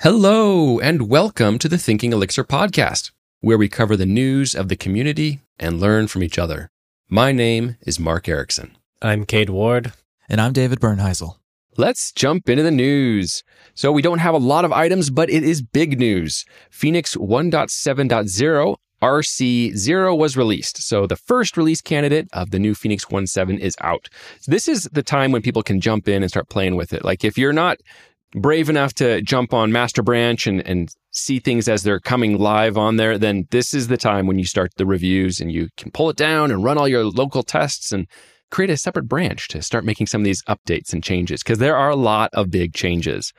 [0.00, 4.74] Hello, and welcome to the Thinking Elixir podcast, where we cover the news of the
[4.74, 6.68] community and learn from each other.
[7.08, 8.72] My name is Mark Ericksen.
[9.00, 9.92] I'm Cade Ward.
[10.28, 11.36] And I'm David Bernheisel.
[11.76, 13.44] Let's jump into the news.
[13.74, 16.44] So, we don't have a lot of items, but it is big news.
[16.70, 20.82] Phoenix 1.7.0 RC0 was released.
[20.82, 24.10] So the first release candidate of the new Phoenix 1.7 is out.
[24.40, 27.02] So this is the time when people can jump in and start playing with it.
[27.02, 27.78] Like if you're not
[28.34, 32.76] brave enough to jump on Master Branch and, and see things as they're coming live
[32.76, 35.90] on there, then this is the time when you start the reviews and you can
[35.90, 38.06] pull it down and run all your local tests and
[38.50, 41.76] create a separate branch to start making some of these updates and changes because there
[41.76, 43.32] are a lot of big changes.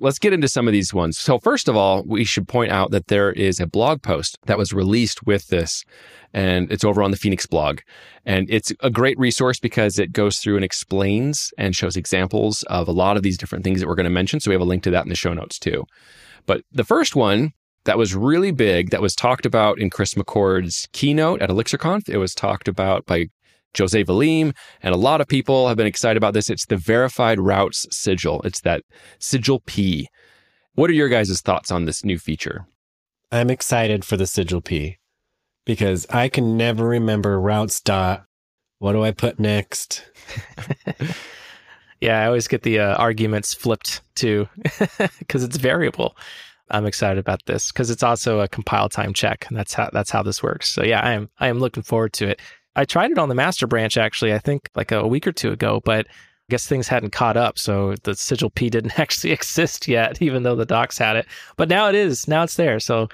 [0.00, 1.18] Let's get into some of these ones.
[1.18, 4.58] So, first of all, we should point out that there is a blog post that
[4.58, 5.84] was released with this,
[6.32, 7.80] and it's over on the Phoenix blog.
[8.24, 12.86] And it's a great resource because it goes through and explains and shows examples of
[12.88, 14.40] a lot of these different things that we're going to mention.
[14.40, 15.84] So, we have a link to that in the show notes too.
[16.46, 17.52] But the first one
[17.84, 22.18] that was really big, that was talked about in Chris McCord's keynote at ElixirConf, it
[22.18, 23.28] was talked about by
[23.76, 26.50] Jose Valim, and a lot of people have been excited about this.
[26.50, 28.40] It's the verified routes sigil.
[28.42, 28.82] It's that
[29.18, 30.08] sigil P.
[30.74, 32.66] What are your guys' thoughts on this new feature?
[33.30, 34.98] I'm excited for the sigil P
[35.66, 38.24] because I can never remember routes dot.
[38.78, 40.04] What do I put next?
[42.00, 44.48] yeah, I always get the uh, arguments flipped too
[45.18, 46.16] because it's variable.
[46.70, 50.10] I'm excited about this because it's also a compile time check, and that's how that's
[50.10, 50.70] how this works.
[50.70, 52.40] So yeah, I am I am looking forward to it.
[52.78, 55.50] I tried it on the master branch actually, I think like a week or two
[55.50, 57.58] ago, but I guess things hadn't caught up.
[57.58, 61.26] So the sigil P didn't actually exist yet, even though the docs had it.
[61.56, 62.28] But now it is.
[62.28, 62.78] Now it's there.
[62.78, 63.08] So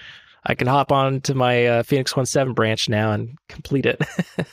[0.45, 4.03] I can hop on to my uh, Phoenix 1.7 branch now and complete it.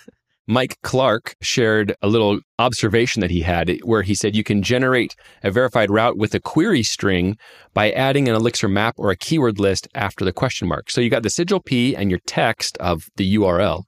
[0.48, 5.14] Mike Clark shared a little observation that he had where he said you can generate
[5.44, 7.38] a verified route with a query string
[7.73, 10.90] by adding an Elixir map or a keyword list after the question mark.
[10.90, 13.84] So you got the sigil P and your text of the URL.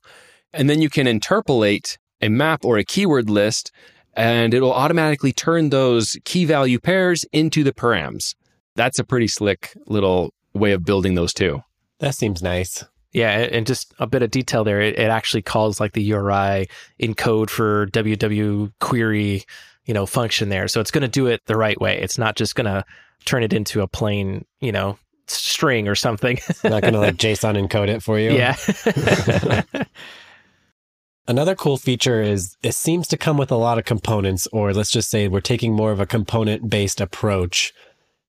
[0.53, 3.71] And then you can interpolate a map or a keyword list,
[4.13, 8.35] and it'll automatically turn those key value pairs into the params.
[8.75, 11.61] That's a pretty slick little way of building those two.
[11.99, 12.83] That seems nice.
[13.11, 14.81] Yeah, and just a bit of detail there.
[14.81, 16.67] It, it actually calls like the URI
[16.99, 19.43] encode for WW query,
[19.85, 20.67] you know, function there.
[20.67, 21.99] So it's going to do it the right way.
[21.99, 22.83] It's not just going to
[23.25, 24.97] turn it into a plain, you know,
[25.27, 26.39] string or something.
[26.63, 28.31] not going to like JSON encode it for you.
[28.31, 28.55] Yeah.
[31.25, 34.91] Another cool feature is it seems to come with a lot of components, or let's
[34.91, 37.73] just say we're taking more of a component based approach.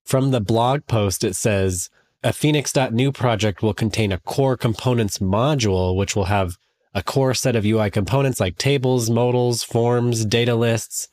[0.05, 1.89] From the blog post, it says
[2.23, 6.57] a Phoenix.new project will contain a core components module, which will have
[6.93, 11.09] a core set of UI components like tables, modals, forms, data lists,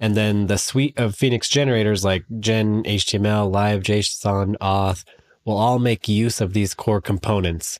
[0.00, 5.04] and then the suite of Phoenix generators like Gen, HTML, Live, JSON, Auth
[5.44, 7.78] will all make use of these core components.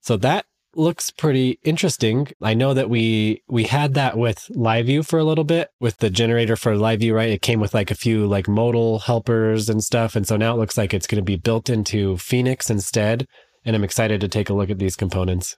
[0.00, 2.28] So that looks pretty interesting.
[2.40, 6.10] I know that we we had that with LiveView for a little bit with the
[6.10, 7.30] generator for LiveView, right?
[7.30, 10.58] It came with like a few like modal helpers and stuff, and so now it
[10.58, 13.26] looks like it's going to be built into Phoenix instead.
[13.64, 15.56] And I'm excited to take a look at these components.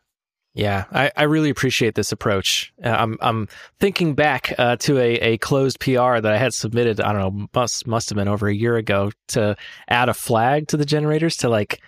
[0.52, 2.72] Yeah, I, I really appreciate this approach.
[2.82, 7.00] Uh, I'm I'm thinking back uh, to a, a closed PR that I had submitted.
[7.00, 9.56] I don't know, must must have been over a year ago to
[9.88, 11.80] add a flag to the generators to like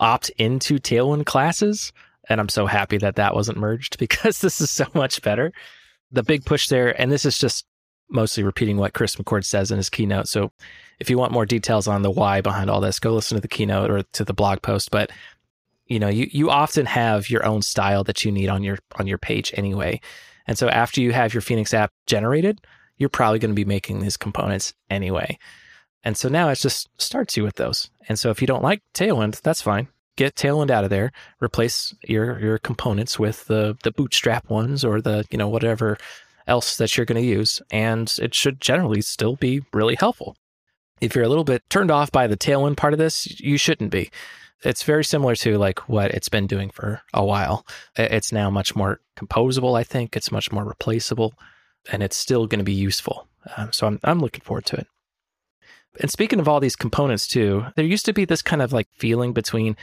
[0.00, 1.92] opt into Tailwind classes
[2.28, 5.52] and I'm so happy that that wasn't merged because this is so much better.
[6.10, 7.66] The big push there, and this is just
[8.10, 10.28] mostly repeating what Chris McCord says in his keynote.
[10.28, 10.50] So
[10.98, 13.48] if you want more details on the why behind all this, go listen to the
[13.48, 14.90] keynote or to the blog post.
[14.90, 15.10] But
[15.86, 19.06] you know, you you often have your own style that you need on your on
[19.06, 20.00] your page anyway.
[20.46, 22.60] And so after you have your Phoenix app generated,
[22.96, 25.38] you're probably going to be making these components anyway.
[26.04, 27.90] And so now it just starts you with those.
[28.08, 31.94] And so if you don't like Tailwind, that's fine get Tailwind out of there, replace
[32.02, 35.96] your your components with the the bootstrap ones or the you know whatever
[36.46, 40.36] else that you're going to use, and it should generally still be really helpful.
[41.00, 43.92] If you're a little bit turned off by the Tailwind part of this, you shouldn't
[43.92, 44.10] be.
[44.64, 47.64] It's very similar to like what it's been doing for a while.
[47.96, 49.78] It's now much more composable.
[49.78, 51.34] I think it's much more replaceable,
[51.92, 53.28] and it's still going to be useful.
[53.56, 54.88] Um, so I'm I'm looking forward to it.
[56.00, 58.88] And speaking of all these components too, there used to be this kind of like
[58.98, 59.76] feeling between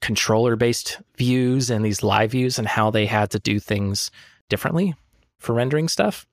[0.00, 4.10] controller based views and these live views and how they had to do things
[4.48, 4.94] differently
[5.38, 6.26] for rendering stuff.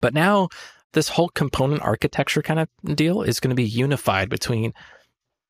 [0.00, 0.48] But now
[0.92, 4.72] this whole component architecture kind of deal is going to be unified between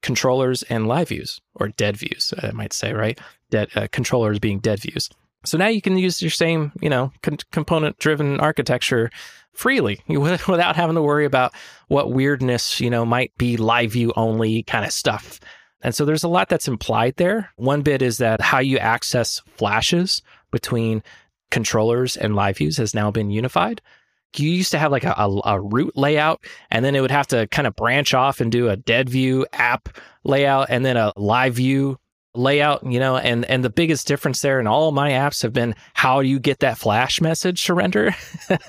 [0.03, 3.19] controllers and live views or dead views, I might say, right?
[3.51, 5.09] Dead uh, controllers being dead views.
[5.45, 9.11] So now you can use your same, you know, con- component driven architecture
[9.53, 11.55] freely without having to worry about
[11.89, 15.41] what weirdness, you know, might be live view only kind of stuff.
[15.81, 17.51] And so there's a lot that's implied there.
[17.57, 21.03] One bit is that how you access flashes between
[21.51, 23.81] controllers and live views has now been unified.
[24.37, 27.29] You used to have like a, a, a root layout, and then it would have
[27.29, 29.89] to kind of branch off and do a dead view app
[30.23, 31.99] layout and then a live view
[32.35, 35.75] layout, you know, and and the biggest difference there in all my apps have been
[35.95, 38.15] how you get that flash message to render?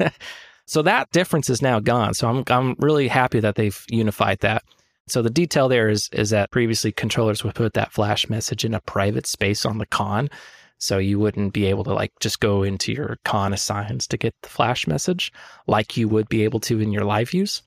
[0.65, 2.13] so that difference is now gone.
[2.13, 4.63] So I'm I'm really happy that they've unified that.
[5.09, 8.73] So the detail there is is that previously controllers would put that flash message in
[8.73, 10.29] a private space on the conn.
[10.77, 14.33] So you wouldn't be able to like just go into your conn assigns to get
[14.41, 15.33] the flash message
[15.67, 17.61] like you would be able to in your live views.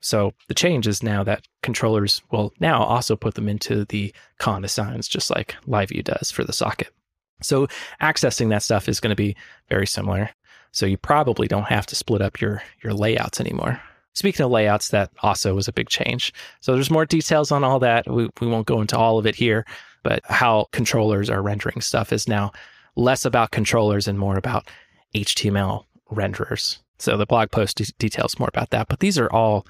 [0.00, 4.64] So the change is now that controllers will now also put them into the conn
[4.64, 6.92] assigns, just like LiveView does for the socket.
[7.40, 7.68] So
[8.00, 9.36] accessing that stuff is going to be
[9.68, 10.30] very similar.
[10.72, 13.80] So you probably don't have to split up your your layouts anymore.
[14.14, 16.32] Speaking of layouts, that also was a big change.
[16.60, 18.08] So there's more details on all that.
[18.10, 19.64] We, we won't go into all of it here,
[20.02, 22.52] but how controllers are rendering stuff is now
[22.94, 24.68] less about controllers and more about
[25.14, 26.78] HTML renderers.
[26.98, 28.88] So the blog post de- details more about that.
[28.88, 29.66] But these are all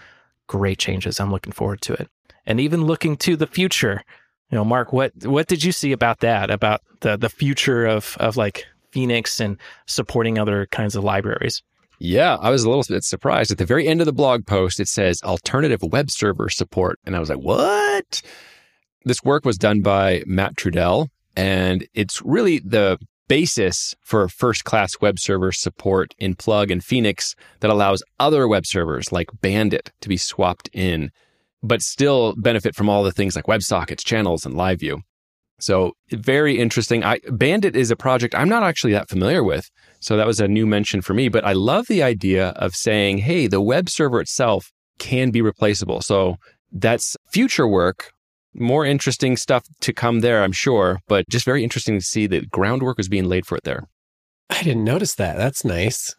[0.49, 1.21] great changes.
[1.21, 2.09] I'm looking forward to it.
[2.45, 4.03] And even looking to the future,
[4.51, 6.51] you know, Mark, what what did you see about that?
[6.51, 9.57] About the the future of of like Phoenix and
[9.87, 11.63] supporting other kinds of libraries?
[12.05, 13.53] Yeah, I was a little bit surprised.
[13.53, 16.99] At the very end of the blog post, it says alternative web server support.
[17.07, 18.23] And I was like, what?
[19.05, 24.95] This work was done by Mat Trudel, and it's really the basis for first class
[25.01, 30.09] web server support in Plug and Phoenix that allows other web servers like Bandit to
[30.09, 31.13] be swapped in,
[31.63, 35.03] but still benefit from all the things like WebSockets, channels, and LiveView.
[35.63, 37.05] So very interesting.
[37.05, 39.71] I, Bandit is a project I'm not actually that familiar with.
[40.01, 43.19] So that was a new mention for me, but I love the idea of saying,
[43.19, 46.01] hey, the web server itself can be replaceable.
[46.01, 46.37] So
[46.73, 48.13] that's future work
[48.55, 52.51] more interesting stuff to come there, I'm sure, but just very interesting to see that
[52.51, 53.89] groundwork was being laid for it there.
[54.51, 55.37] I didn't notice that.
[55.37, 56.15] That's nice.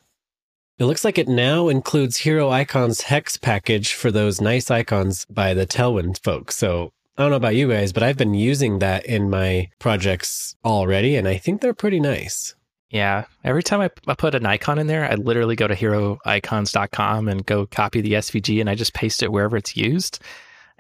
[0.80, 5.68] It looks like it now includes Heroicons hex package for those nice icons by the
[5.68, 6.58] Tailwind folks.
[6.58, 10.56] So I don't know about you guys, but I've been using that in my projects
[10.66, 12.56] already, and I think they're pretty nice.
[12.90, 13.26] Yeah.
[13.44, 17.44] Every time I, I put an icon in there, I literally go to heroicons.com and
[17.44, 20.20] go copy the SVG and I just paste it wherever it's used.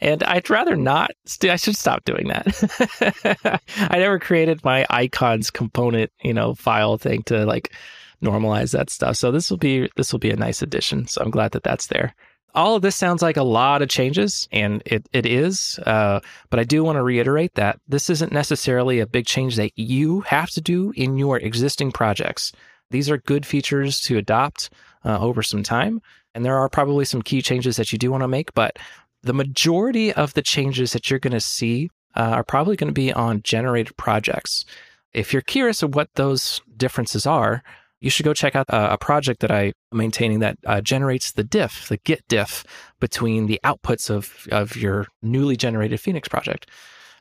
[0.00, 1.12] and I'd rather not.
[1.44, 3.60] I should stop doing that.
[3.78, 7.72] I never created my icons component, you know, file thing to like
[8.20, 9.16] normalize that stuff.
[9.16, 11.06] So this will be this will be a nice addition.
[11.06, 12.16] So I'm glad that that's there.
[12.54, 15.78] All of this sounds like a lot of changes, and it it is.
[15.86, 16.20] Uh,
[16.50, 20.20] but I do want to reiterate that this isn't necessarily a big change that you
[20.22, 22.52] have to do in your existing projects.
[22.90, 24.70] These are good features to adopt
[25.04, 26.02] uh, over some time.
[26.34, 28.78] And there are probably some key changes that you do want to make, but
[29.22, 32.94] the majority of the changes that you're going to see uh, are probably going to
[32.94, 34.64] be on generated projects.
[35.12, 37.62] If you're curious of what those differences are,
[38.00, 41.44] you should go check out a, a project that I'm maintaining that uh, generates the
[41.44, 42.64] diff, the git diff
[42.98, 46.68] between the outputs of, of your newly generated Phoenix project.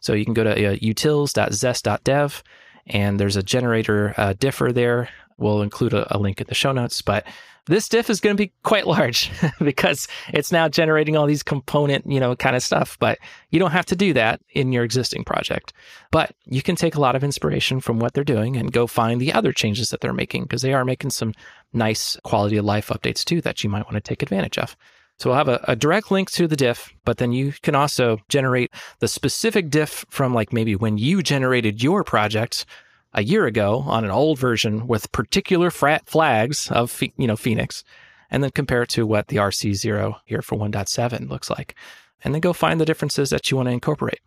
[0.02, 2.44] So you can go to uh, utils.zest.dev
[2.90, 5.10] and there's a generator uh, differ there.
[5.38, 7.26] We'll include a, a link in the show notes, but
[7.70, 12.10] this diff is going to be quite large because it's now generating all these component,
[12.12, 12.98] you know, kind of stuff.
[13.00, 13.20] But
[13.52, 15.72] you don't have to do that in your existing project.
[16.12, 19.22] But you can take a lot of inspiration from what they're doing and go find
[19.22, 21.34] the other changes that they're making because they are making some
[21.72, 24.76] nice quality of life updates too that you might want to take advantage of.
[25.20, 28.20] So we'll have a, a, direct link to the diff, but then you can also
[28.30, 32.66] generate the specific diff from like maybe when you generated your project
[33.14, 37.84] a year ago on an old version with particular frat flags of you know Phoenix,
[38.32, 41.76] and then compare it to what the RC0 here for 1.7 looks like,
[42.24, 44.22] and then go find the differences that you want to incorporate.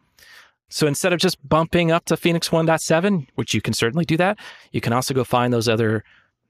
[0.68, 4.38] So instead of just bumping up to Phoenix 1.7, which you can certainly do that,
[4.72, 6.04] you can also go find those other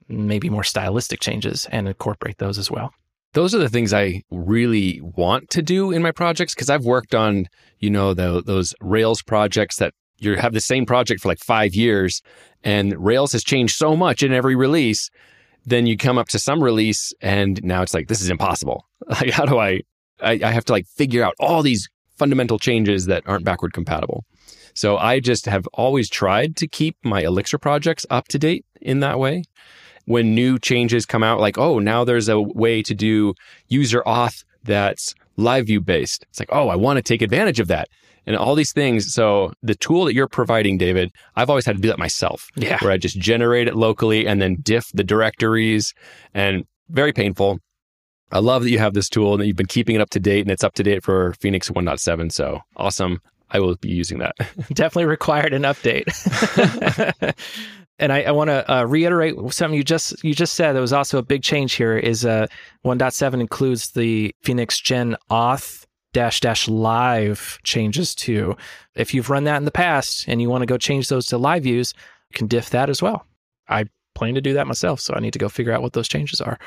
[0.08, 2.92] maybe more stylistic changes and incorporate those as well.
[3.34, 7.14] Those are the things I really want to do in my projects because I've worked
[7.14, 7.48] on,
[7.78, 11.74] you know, the, those Rails projects that you have the same project for like five
[11.74, 12.22] years
[12.62, 15.10] and Rails has changed so much in every release.
[15.64, 18.86] Then you come up to some release and now it's like, this is impossible.
[19.08, 19.80] Like, how do I,
[20.20, 24.24] I, I have to like figure out all these fundamental changes that aren't backward compatible.
[24.74, 29.00] So I just have always tried to keep my Elixir projects up to date in
[29.00, 29.42] that way.
[30.06, 33.35] When new changes come out, like, oh, now there's a way to do
[33.68, 36.25] user auth that's live view based.
[36.30, 37.88] It's like, oh, I want to take advantage of that.
[38.25, 39.12] And all these things.
[39.12, 42.49] So the tool that you're providing, David, I've always had to do that myself.
[42.54, 42.78] Yeah.
[42.80, 45.92] Where I just generate it locally and then diff the directories
[46.32, 47.59] and very painful.
[48.30, 50.21] I love that you have this tool and that you've been keeping it up to
[50.21, 52.32] date and it's up to date for Phoenix 1.7.
[52.32, 53.21] So awesome.
[53.50, 54.35] I will be using that.
[54.73, 56.06] Definitely required an update.
[58.02, 60.73] and I, I want to uh, reiterate something you just you just said.
[60.73, 61.97] That was also a big change here.
[61.97, 62.49] Is uh,
[62.85, 68.56] 1.7 includes the Phoenix Gen Auth dash dash live changes too.
[68.97, 71.38] If you've run that in the past and you want to go change those to
[71.38, 71.94] live views,
[72.30, 73.25] you can diff that as well.
[73.68, 73.85] I
[74.16, 76.40] plan to do that myself, so I need to go figure out what those changes
[76.40, 76.59] are.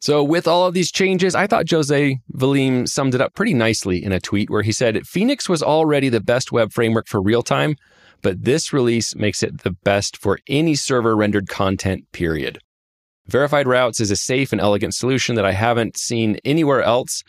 [0.00, 4.02] So, with all of these changes, I thought Jose Valim summed it up pretty nicely
[4.02, 7.42] in a tweet where he said Phoenix was already the best web framework for real
[7.42, 7.74] time,
[8.22, 12.58] but this release makes it the best for any server rendered content, period.
[13.26, 17.22] Verified routes is a safe and elegant solution that I haven't seen anywhere else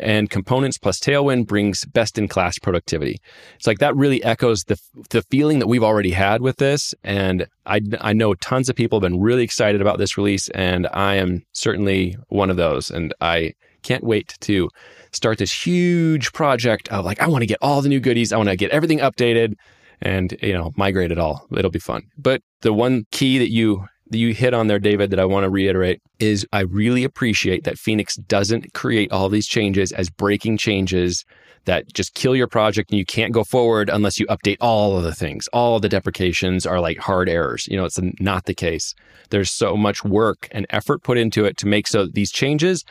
[0.00, 3.20] and components plus Tailwind brings best in class productivity.
[3.54, 4.80] It's like that really echoes the
[5.10, 8.98] the feeling that we've already had with this, and I I know tons of people
[8.98, 13.14] have been really excited about this release, and I am certainly one of those, and
[13.20, 14.68] I can't wait to
[15.12, 18.36] start this huge project of like I want to get all the new goodies, I
[18.38, 19.54] want to get everything updated
[20.02, 23.84] and you know migrate it all it'll be fun but the one key that you
[24.10, 27.64] that you hit on there, David, that I want to reiterate is I really appreciate
[27.64, 31.24] that Phoenix doesn't create all these changes as breaking changes
[31.66, 35.04] that just kill your project and you can't go forward unless you update all of
[35.04, 35.46] the things.
[35.52, 37.68] All the deprecations are like hard errors.
[37.68, 38.94] You know, it's not the case.
[39.30, 42.84] There's so much work and effort put into it to make so these changes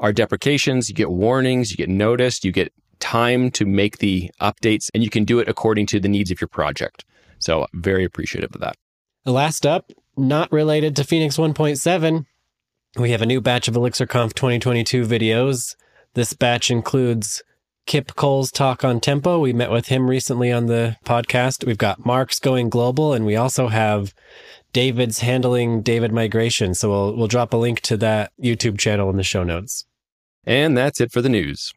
[0.00, 0.88] are deprecations.
[0.88, 5.10] You get warnings, you get noticed, you get time to make the updates, and you
[5.10, 7.04] can do it according to the needs of your project.
[7.38, 8.76] So, very appreciative of that.
[9.24, 12.24] Last up, not related to Phoenix 1.7,
[12.96, 15.76] we have a new batch of ElixirConf 2022 videos.
[16.14, 17.42] This batch includes
[17.86, 19.38] Kip Cole's talk on tempo.
[19.38, 21.66] We met with him recently on the podcast.
[21.66, 24.14] We've got Mark's going global, and we also have
[24.72, 26.74] David's handling David migration.
[26.74, 29.86] So we'll we'll drop a link to that YouTube channel in the show notes.
[30.44, 31.72] And that's it for the news.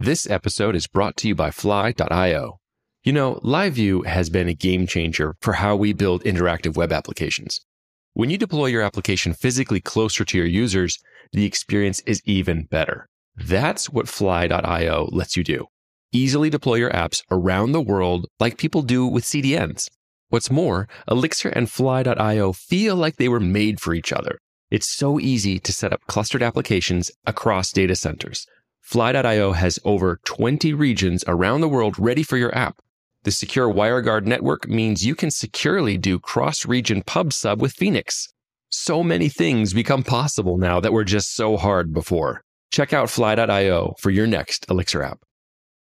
[0.00, 2.60] This episode is brought to you by Fly.io.
[3.02, 7.66] You know, LiveView has been a game changer for how we build interactive web applications.
[8.14, 11.00] When you deploy your application physically closer to your users,
[11.32, 13.08] the experience is even better.
[13.34, 15.66] That's what Fly.io lets you do.
[16.12, 19.90] Easily deploy your apps around the world like people do with CDNs.
[20.28, 24.38] What's more, Elixir and Fly.io feel like they were made for each other.
[24.70, 28.46] It's so easy to set up clustered applications across data centers.
[28.88, 32.80] Fly.io has over 20 regions around the world ready for your app.
[33.24, 38.32] The secure WireGuard network means you can securely do cross region pub sub with Phoenix.
[38.70, 42.40] So many things become possible now that were just so hard before.
[42.70, 45.18] Check out fly.io for your next Elixir app.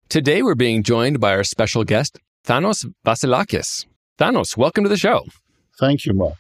[0.09, 3.85] Today we're being joined by our special guest, Thanos Vasilakis.
[4.17, 5.27] Thanos, welcome to the show.
[5.79, 6.38] Thank you, Mark.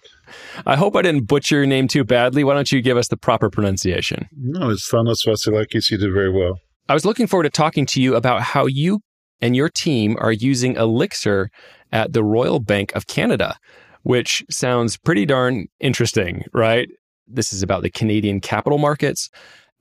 [0.65, 2.43] I hope I didn't butcher your name too badly.
[2.43, 4.27] Why don't you give us the proper pronunciation?
[4.35, 5.91] No, it's Thanos Vasilakis.
[5.91, 6.59] You did very well.
[6.87, 8.99] I was looking forward to talking to you about how you
[9.41, 11.49] and your team are using Elixir
[11.91, 13.57] at the Royal Bank of Canada,
[14.03, 16.87] which sounds pretty darn interesting, right?
[17.27, 19.29] This is about the Canadian capital markets,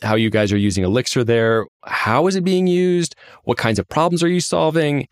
[0.02, 1.66] how you guys are using Elixir there.
[1.84, 3.14] How is it being used?
[3.44, 5.06] What kinds of problems are you solving?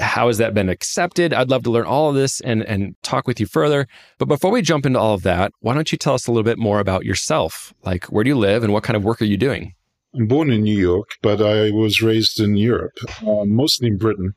[0.00, 1.34] How has that been accepted?
[1.34, 3.86] I'd love to learn all of this and, and talk with you further.
[4.18, 6.44] But before we jump into all of that, why don't you tell us a little
[6.44, 7.74] bit more about yourself?
[7.84, 9.74] Like, where do you live and what kind of work are you doing?
[10.14, 14.34] I'm born in New York, but I was raised in Europe, uh, mostly in Britain.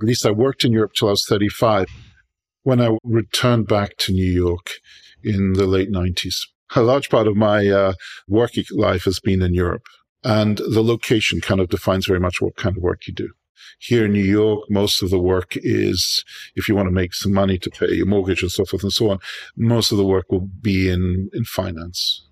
[0.00, 1.88] At least I worked in Europe till I was 35
[2.62, 4.70] when I returned back to New York
[5.22, 6.36] in the late 90s.
[6.74, 7.92] A large part of my uh,
[8.28, 9.86] working life has been in Europe,
[10.24, 13.30] and the location kind of defines very much what kind of work you do.
[13.78, 16.24] Here in New York, most of the work is,
[16.54, 18.92] if you want to make some money to pay your mortgage and so forth and
[18.92, 19.18] so on,
[19.56, 22.26] most of the work will be in, in finance.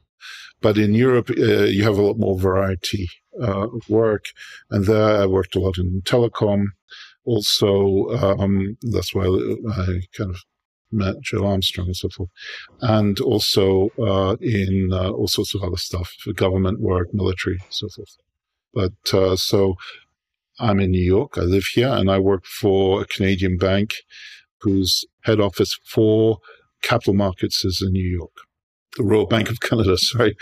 [0.60, 3.08] But in Europe, uh, you have a lot more variety
[3.40, 4.26] uh, of work.
[4.70, 6.66] And there I worked a lot in telecom.
[7.24, 10.42] Also, um, that's why I kind of
[10.90, 12.30] met Joe Armstrong and so forth.
[12.80, 18.16] And also uh, in uh, all sorts of other stuff, government work, military, so forth.
[18.74, 19.76] But uh, so
[20.60, 21.36] I'm in New York.
[21.36, 23.94] I live here and I work for a Canadian bank
[24.60, 26.38] whose head office for
[26.82, 28.32] capital markets is in New York
[28.98, 29.96] the Royal Bank of Canada.
[29.98, 30.36] Sorry.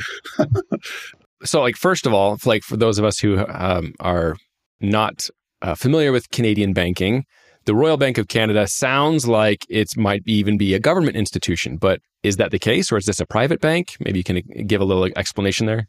[1.44, 4.36] so, like, first of all, like for those of us who um, are
[4.80, 5.28] not
[5.62, 7.24] uh, familiar with Canadian banking,
[7.66, 12.00] the Royal Bank of Canada sounds like it might even be a government institution, but
[12.22, 13.96] is that the case, or is this a private bank?
[14.00, 15.88] Maybe you can give a little explanation there.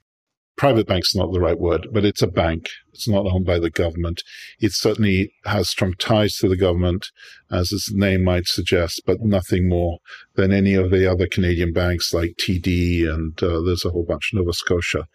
[0.57, 2.69] Private bank's not the right word, but it's a bank.
[2.91, 4.23] It's not owned by the government.
[4.59, 7.07] It certainly has strong ties to the government,
[7.51, 9.99] as its name might suggest, but nothing more
[10.35, 14.31] than any of the other Canadian banks like TD and uh, there's a whole bunch,
[14.33, 15.07] Nova Scotia.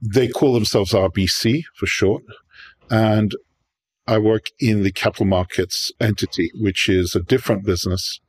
[0.00, 2.22] They call themselves RBC for short.
[2.90, 3.34] And
[4.06, 8.20] I work in the capital markets entity, which is a different business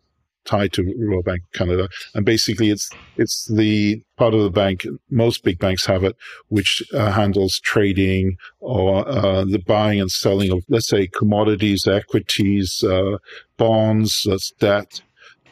[0.47, 1.89] tied to Royal Bank of Canada.
[2.15, 6.15] And basically it's, it's the part of the bank, most big banks have it,
[6.47, 12.83] which uh, handles trading or uh, the buying and selling of, let's say, commodities, equities,
[12.83, 13.17] uh,
[13.57, 15.01] bonds, that's debt,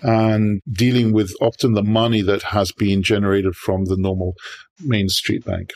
[0.02, 4.34] and dealing with often the money that has been generated from the normal
[4.84, 5.74] Main Street Bank.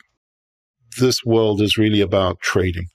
[0.99, 2.87] This world is really about trading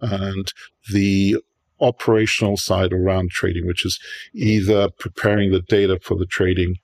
[0.00, 0.52] and
[0.92, 1.36] the
[1.80, 3.98] operational side around trading, which is
[4.34, 6.76] either preparing the data for the trading,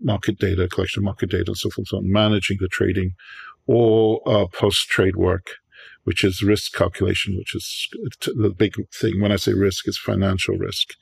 [0.00, 3.12] market data, collection of market data, and so forth, so on, managing the trading,
[3.66, 5.56] or uh, post trade work,
[6.04, 7.88] which is risk calculation, which is
[8.26, 9.20] the big thing.
[9.20, 10.94] When I say risk, it's financial risk.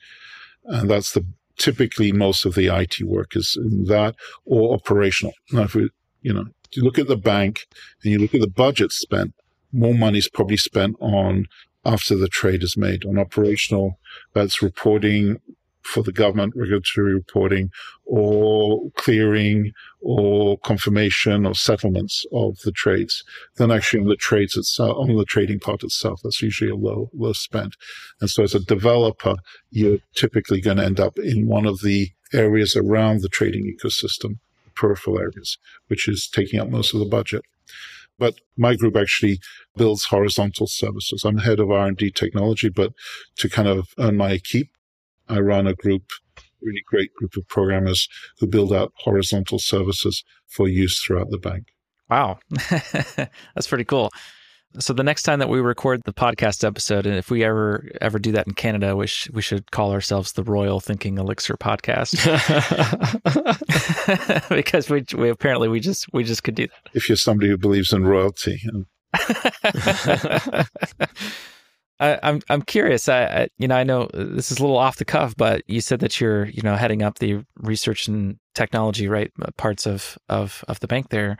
[0.65, 1.25] And that's the
[1.57, 4.15] typically most of the IT work is in that
[4.45, 5.33] or operational.
[5.51, 5.89] Now, if we,
[6.21, 7.67] you know, you look at the bank
[8.03, 9.33] and you look at the budget spent,
[9.71, 11.45] more money is probably spent on
[11.87, 13.97] after the trade is made on operational,
[14.33, 15.39] that's reporting
[15.87, 17.71] for the government, regulatory reporting
[18.05, 23.23] or clearing or confirmation or settlements of the trades
[23.55, 26.19] Then actually on the trades itself, on the trading part itself.
[26.23, 27.77] That's usually a low, low spend.
[28.19, 29.35] And so as a developer,
[29.71, 34.39] you're typically going to end up in one of the areas around the trading ecosystem,
[34.75, 37.43] peripheral areas, which is taking up most of the budget.
[38.19, 39.39] But my group actually
[39.75, 41.23] builds horizontal services.
[41.23, 42.93] I'm head of R&D technology, but
[43.37, 44.71] to kind of earn my keep,
[45.29, 46.03] I run a group,
[46.61, 48.07] really great group of programmers
[48.39, 51.67] who build out horizontal services for use throughout the bank.
[52.09, 52.39] Wow.
[52.69, 54.11] That's pretty cool.
[54.79, 58.19] So the next time that we record the podcast episode, and if we ever ever
[58.19, 62.13] do that in Canada, we, sh- we should call ourselves the Royal Thinking Elixir Podcast,
[64.49, 66.91] because we, we apparently we just we just could do that.
[66.93, 68.61] If you're somebody who believes in royalty.
[71.99, 73.09] I, am I'm, I'm curious.
[73.09, 75.81] I, I, you know I know this is a little off the cuff, but you
[75.81, 80.17] said that you're you know heading up the research and technology right uh, parts of
[80.29, 81.37] of of the bank there.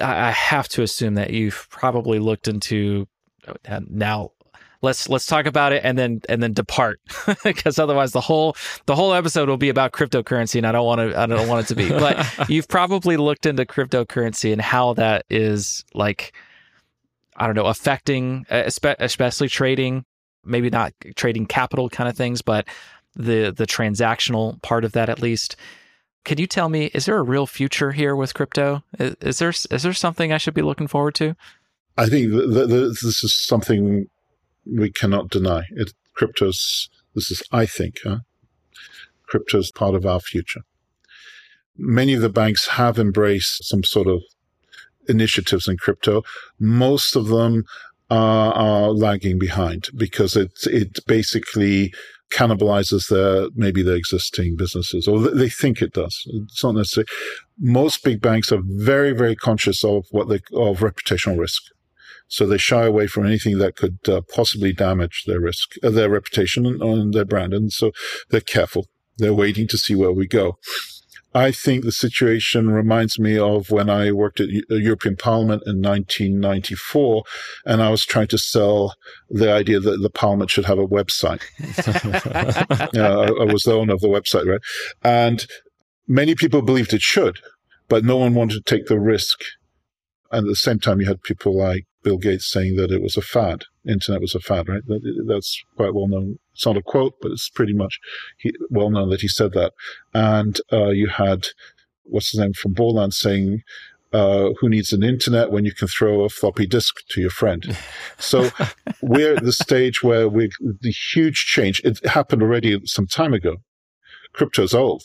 [0.00, 3.08] I have to assume that you've probably looked into
[3.66, 4.32] uh, now
[4.82, 7.00] let's let's talk about it and then and then depart.
[7.44, 11.00] Because otherwise the whole the whole episode will be about cryptocurrency and I don't want
[11.00, 11.88] to I don't want it to be.
[11.88, 16.32] But you've probably looked into cryptocurrency and how that is like
[17.36, 20.04] I don't know affecting especially trading
[20.44, 22.66] maybe not trading capital kind of things but
[23.14, 25.56] the the transactional part of that at least
[26.24, 28.82] can you tell me, is there a real future here with crypto?
[28.98, 31.36] Is, is there is there something I should be looking forward to?
[31.96, 34.06] I think this is something
[34.66, 35.64] we cannot deny.
[35.70, 38.18] It, crypto's this is, I think, huh?
[39.26, 40.62] crypto's part of our future.
[41.76, 44.22] Many of the banks have embraced some sort of
[45.08, 46.22] initiatives in crypto.
[46.58, 47.64] Most of them
[48.10, 51.92] are, are lagging behind because it it basically
[52.32, 56.22] cannibalizes their maybe their existing businesses, or they think it does.
[56.26, 57.08] It's not necessarily.
[57.58, 61.62] Most big banks are very very conscious of what they of reputational risk,
[62.28, 66.10] so they shy away from anything that could uh, possibly damage their risk, uh, their
[66.10, 67.92] reputation, and, and their brand, and so
[68.30, 68.86] they're careful.
[69.16, 70.58] They're waiting to see where we go.
[71.34, 75.82] I think the situation reminds me of when I worked at the European Parliament in
[75.82, 77.22] 1994,
[77.66, 78.94] and I was trying to sell
[79.28, 81.42] the idea that the Parliament should have a website.
[82.96, 84.60] I, I was the owner of the website, right?
[85.02, 85.46] And
[86.06, 87.38] many people believed it should,
[87.88, 89.40] but no one wanted to take the risk.
[90.32, 93.16] And at the same time, you had people like Bill Gates saying that it was
[93.16, 93.64] a fad.
[93.88, 94.86] Internet was a fad, right?
[94.86, 96.38] That, that's quite well known.
[96.52, 97.98] It's not a quote, but it's pretty much
[98.36, 99.72] he, well known that he said that.
[100.12, 101.46] And uh, you had
[102.04, 103.62] what's his name from Borland saying,
[104.12, 107.76] uh, "Who needs an internet when you can throw a floppy disk to your friend?"
[108.18, 108.50] So
[109.02, 111.80] we're at the stage where we the huge change.
[111.84, 113.56] It happened already some time ago.
[114.34, 115.04] Crypto's old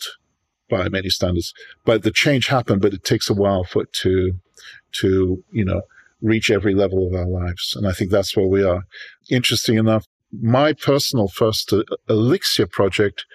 [0.70, 1.54] by many standards,
[1.86, 2.82] but the change happened.
[2.82, 4.34] But it takes a while for it to
[5.00, 5.84] to you know
[6.24, 7.74] reach every level of our lives.
[7.76, 8.84] And I think that's where we are.
[9.30, 10.06] Interesting enough,
[10.42, 13.26] my personal first uh, Elixir project,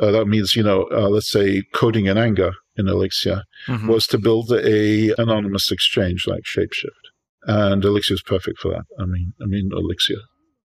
[0.00, 3.86] uh, that means, you know, uh, let's say coding in anger in Elixir, mm-hmm.
[3.86, 6.88] was to build a anonymous exchange like Shapeshift.
[7.44, 8.84] And Elixir is perfect for that.
[8.98, 10.16] I mean, I mean, Elixir.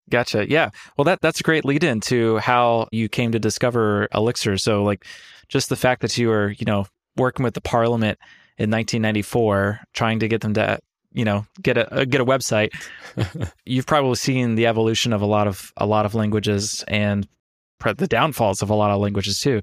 [0.09, 0.49] Gotcha.
[0.49, 0.69] Yeah.
[0.97, 4.57] Well, that that's a great lead in to how you came to discover Elixir.
[4.57, 5.05] So, like,
[5.49, 6.85] just the fact that you were, you know,
[7.17, 8.17] working with the Parliament
[8.57, 10.79] in 1994, trying to get them to
[11.17, 12.71] you know get a get a website.
[13.65, 17.27] You've probably seen the evolution of a lot of a lot of languages and
[17.83, 19.61] the downfalls of a lot of languages too.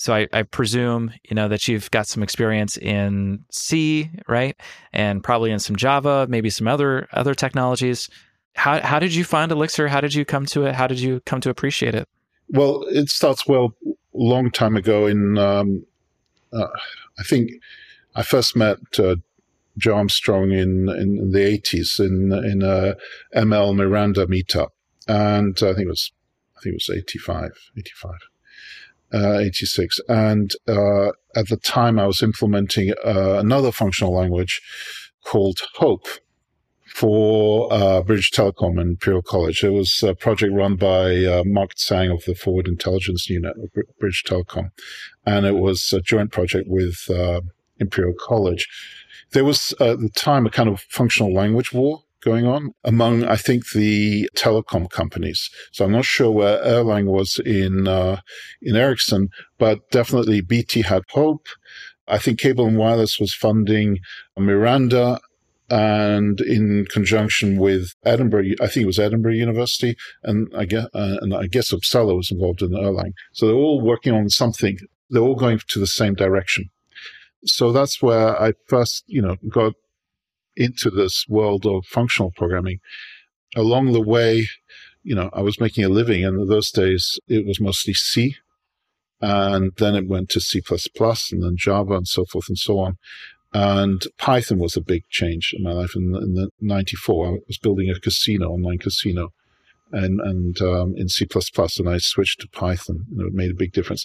[0.00, 4.56] So I, I, presume you know that you've got some experience in C, right,
[4.92, 8.08] and probably in some Java, maybe some other other technologies.
[8.54, 9.88] How how did you find Elixir?
[9.88, 10.74] How did you come to it?
[10.74, 12.08] How did you come to appreciate it?
[12.50, 13.74] Well, it starts well
[14.14, 15.06] long time ago.
[15.06, 15.84] In um,
[16.52, 16.68] uh,
[17.18, 17.50] I think
[18.14, 19.16] I first met uh,
[19.78, 22.96] Joe Armstrong in, in the eighties in in a
[23.34, 24.70] ML Miranda meetup,
[25.06, 26.12] and I think it was
[26.58, 28.12] I think it was 85, 85.
[29.10, 30.00] Uh, 86.
[30.08, 34.60] And uh, at the time, I was implementing uh, another functional language
[35.24, 36.06] called Hope
[36.88, 39.62] for uh, British Telecom and Imperial College.
[39.62, 43.70] It was a project run by uh, Mark Tsang of the Forward Intelligence Unit of
[43.98, 44.72] British Telecom.
[45.24, 47.42] And it was a joint project with uh,
[47.78, 48.66] Imperial College.
[49.32, 53.36] There was at the time a kind of functional language war going on among, I
[53.36, 55.50] think, the telecom companies.
[55.72, 58.20] So I'm not sure where Erlang was in uh,
[58.62, 61.46] in Ericsson, but definitely BT had Hope.
[62.06, 63.98] I think Cable and Wireless was funding
[64.36, 65.20] Miranda.
[65.70, 71.18] And in conjunction with Edinburgh, I think it was Edinburgh University, and I guess, uh,
[71.20, 73.12] and I guess Uppsala was involved in Erlang.
[73.32, 74.78] So they're all working on something.
[75.10, 76.70] They're all going to the same direction.
[77.44, 79.74] So that's where I first, you know, got
[80.56, 82.80] into this world of functional programming.
[83.56, 84.48] Along the way,
[85.02, 88.36] you know, I was making a living, and in those days it was mostly C,
[89.20, 90.60] and then it went to C++,
[91.32, 92.98] and then Java, and so forth and so on.
[93.54, 95.96] And Python was a big change in my life.
[95.96, 99.32] In, in the '94, I was building a casino, online casino,
[99.90, 101.26] and and um, in C++,
[101.78, 104.04] and I switched to Python, and it made a big difference.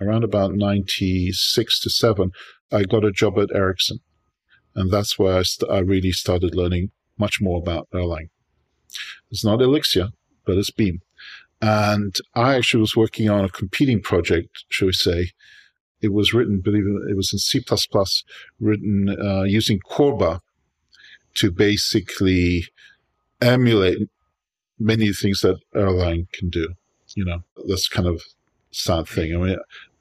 [0.00, 2.32] Around about '96 to seven,
[2.72, 3.98] I got a job at Ericsson,
[4.74, 8.30] and that's where I, st- I really started learning much more about Erlang.
[9.30, 10.08] It's not Elixir,
[10.46, 11.00] but it's Beam.
[11.60, 15.30] And I actually was working on a competing project, shall we say.
[16.00, 17.62] It was written, believe it, it was in C++,
[18.58, 20.40] written uh, using Corba
[21.34, 22.64] to basically
[23.42, 24.08] emulate
[24.78, 26.74] many things that Erlang can do.
[27.14, 28.22] You know, that's kind of
[28.70, 29.34] sad thing.
[29.34, 29.58] I mean,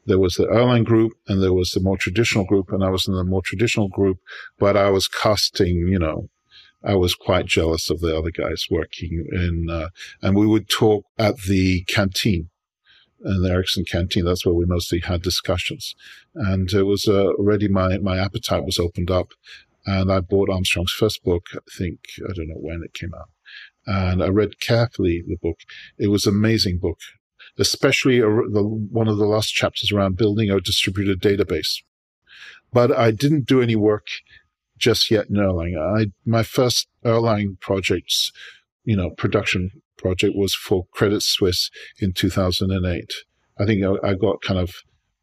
[0.09, 3.07] there was the Erlang group and there was the more traditional group, and I was
[3.07, 4.17] in the more traditional group,
[4.57, 6.29] but I was casting, you know,
[6.83, 9.89] I was quite jealous of the other guys working in, uh,
[10.21, 12.49] and we would talk at the canteen,
[13.23, 14.25] in the Ericsson canteen.
[14.25, 15.93] That's where we mostly had discussions,
[16.33, 19.29] and it was uh, already my my appetite was opened up,
[19.85, 21.43] and I bought Armstrong's first book.
[21.53, 23.29] I think I don't know when it came out,
[23.85, 25.59] and I read carefully the book.
[25.97, 26.99] It was an amazing book
[27.59, 31.81] especially the, one of the last chapters around building a distributed database.
[32.71, 34.07] But I didn't do any work
[34.77, 35.77] just yet in Erlang.
[35.77, 38.31] I, my first Erlang projects,
[38.85, 41.69] you know, production project was for Credit Suisse
[41.99, 43.13] in 2008.
[43.59, 44.75] I think I, I got kind of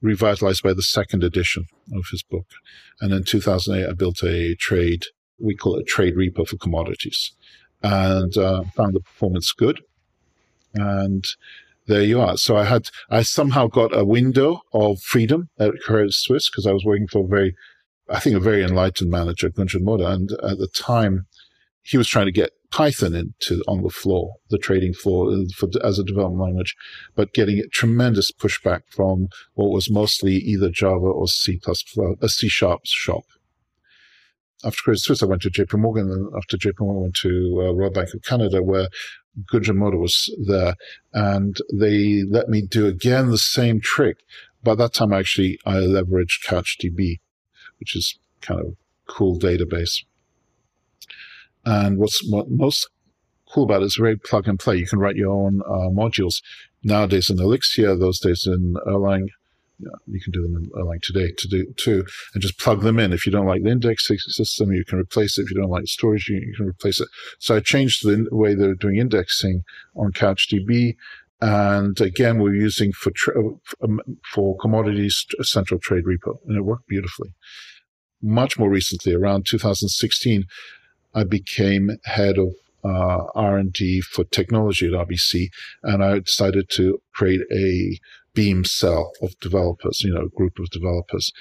[0.03, 2.47] revitalized by the second edition of his book.
[3.01, 5.05] And in 2008, I built a trade,
[5.39, 7.33] we call it a trade repo for commodities
[7.83, 9.81] and uh, found the performance good.
[10.75, 11.25] And
[11.87, 12.37] there you are.
[12.37, 16.73] So I had, I somehow got a window of freedom at Credit Suisse because I
[16.73, 17.55] was working for a very,
[18.09, 20.11] I think a very enlightened manager, Gunjan Moda.
[20.13, 21.27] And at the time,
[21.83, 25.69] he was trying to get Python into on the floor, the trading floor uh, for,
[25.85, 26.75] as a development language,
[27.15, 31.85] but getting a tremendous pushback from what was mostly either Java or C++, plus
[32.21, 33.25] a C sharp shop.
[34.65, 37.67] After Credit Suisse, I went to JP Morgan, and after JP Morgan, I went to
[37.69, 38.89] uh, Royal Bank of Canada, where
[39.53, 40.75] Was there,
[41.13, 44.19] and they let me do again the same trick.
[44.63, 47.21] But that time, actually, I leveraged CouchDB,
[47.79, 50.05] which is kind of cool database.
[51.65, 52.89] And what's what most
[53.53, 54.77] cool about it is very plug and play.
[54.77, 56.43] You can write your own uh, modules.
[56.83, 59.29] Nowadays in Elixir, those days in Erlang,
[59.79, 63.13] you can do them like today to do too, and just plug them in.
[63.13, 65.43] If you don't like the indexing system, you can replace it.
[65.43, 67.09] If you don't like storage, you, can replace it.
[67.39, 70.97] So I changed the way they're doing indexing on CouchDB.
[71.41, 73.35] And again, we're using for, tra-
[73.83, 74.01] um,
[74.33, 77.35] for commodities central trade repo and it worked beautifully.
[78.23, 80.45] Much more recently, around 2016,
[81.15, 85.49] I became head of uh, R&D for technology at RBC,
[85.83, 87.99] and I decided to create a
[88.37, 91.33] beam cell of developers, you know, group of developers.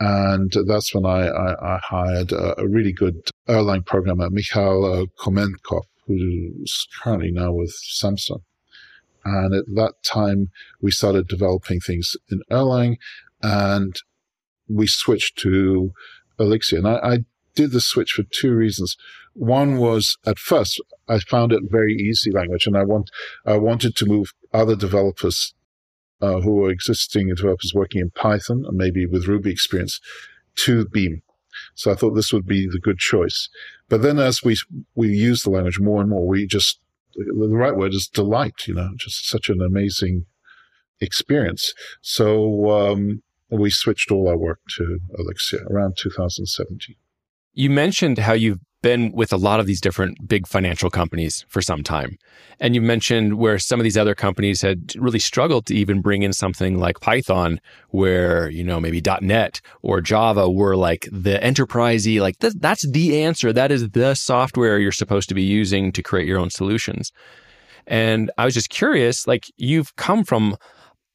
[0.00, 5.06] And that's when I, I, I hired a, a, really good Erlang programmer, Mikhail uh,
[5.22, 8.42] Komenkov, who's currently now with Samsung.
[9.24, 10.48] And at that time,
[10.80, 12.96] we started developing things in Erlang
[13.42, 13.94] and
[14.68, 15.92] we switched to
[16.38, 16.78] Elixir.
[16.78, 17.18] And I, I
[17.54, 18.96] did the switch for two reasons.
[19.34, 23.10] One was at first I found it very easy language, and I want
[23.44, 25.54] I wanted to move other developers
[26.20, 30.00] uh, who are existing developers working in Python and maybe with Ruby experience
[30.56, 31.22] to Beam.
[31.74, 33.48] So I thought this would be the good choice.
[33.88, 34.56] But then as we
[34.94, 36.80] we use the language more and more, we just
[37.14, 38.66] the right word is delight.
[38.66, 40.26] You know, just such an amazing
[41.00, 41.72] experience.
[42.00, 46.96] So um, we switched all our work to Elixir around 2017.
[47.52, 51.62] You mentioned how you've been with a lot of these different big financial companies for
[51.62, 52.18] some time.
[52.60, 56.22] And you mentioned where some of these other companies had really struggled to even bring
[56.22, 62.20] in something like Python, where, you know, maybe .NET or Java were like the enterprisey,
[62.20, 63.54] like th- that's the answer.
[63.54, 67.10] That is the software you're supposed to be using to create your own solutions.
[67.86, 70.58] And I was just curious, like you've come from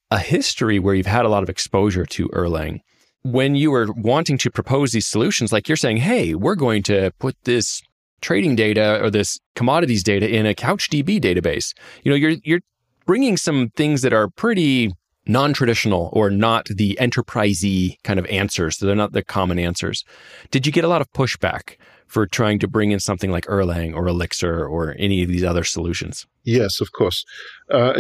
[0.10, 2.80] a history where you've had a lot of exposure to Erlang
[3.24, 7.12] when you were wanting to propose these solutions, like you're saying, hey, we're going to
[7.20, 7.82] put this
[8.22, 11.74] trading data or this commodities data in a CouchDB database.
[12.04, 12.62] You know, you're you're
[13.06, 14.92] bringing some things that are pretty
[15.26, 18.78] non-traditional or not the enterprisey kind of answers.
[18.78, 20.04] So they're not the common answers.
[20.50, 21.76] Did you get a lot of pushback
[22.08, 25.64] for trying to bring in something like Erlang or Elixir or any of these other
[25.64, 26.26] solutions?
[26.44, 27.24] Yes, of course.
[27.72, 27.94] Uh,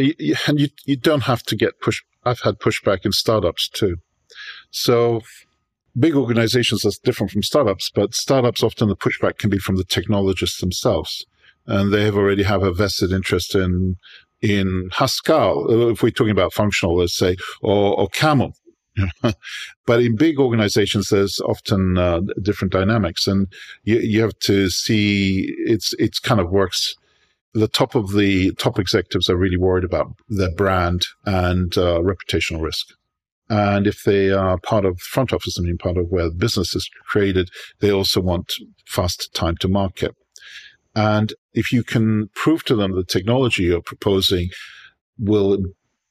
[0.47, 2.01] and you, you don't have to get push.
[2.23, 3.97] I've had pushback in startups too.
[4.71, 5.21] So
[5.97, 9.83] big organizations are different from startups, but startups often the pushback can be from the
[9.83, 11.25] technologists themselves.
[11.65, 13.97] And they have already have a vested interest in,
[14.41, 18.53] in Haskell, if we're talking about functional, let's say, or, or Camel.
[19.85, 23.47] but in big organizations, there's often uh, different dynamics, and
[23.83, 26.95] you, you have to see it's it's kind of works
[27.53, 32.61] the top of the top executives are really worried about their brand and uh, reputational
[32.61, 32.93] risk.
[33.49, 36.75] And if they are part of front office, I mean, part of where the business
[36.75, 38.53] is created, they also want
[38.87, 40.15] fast time to market.
[40.95, 44.49] And if you can prove to them the technology you're proposing
[45.17, 45.57] will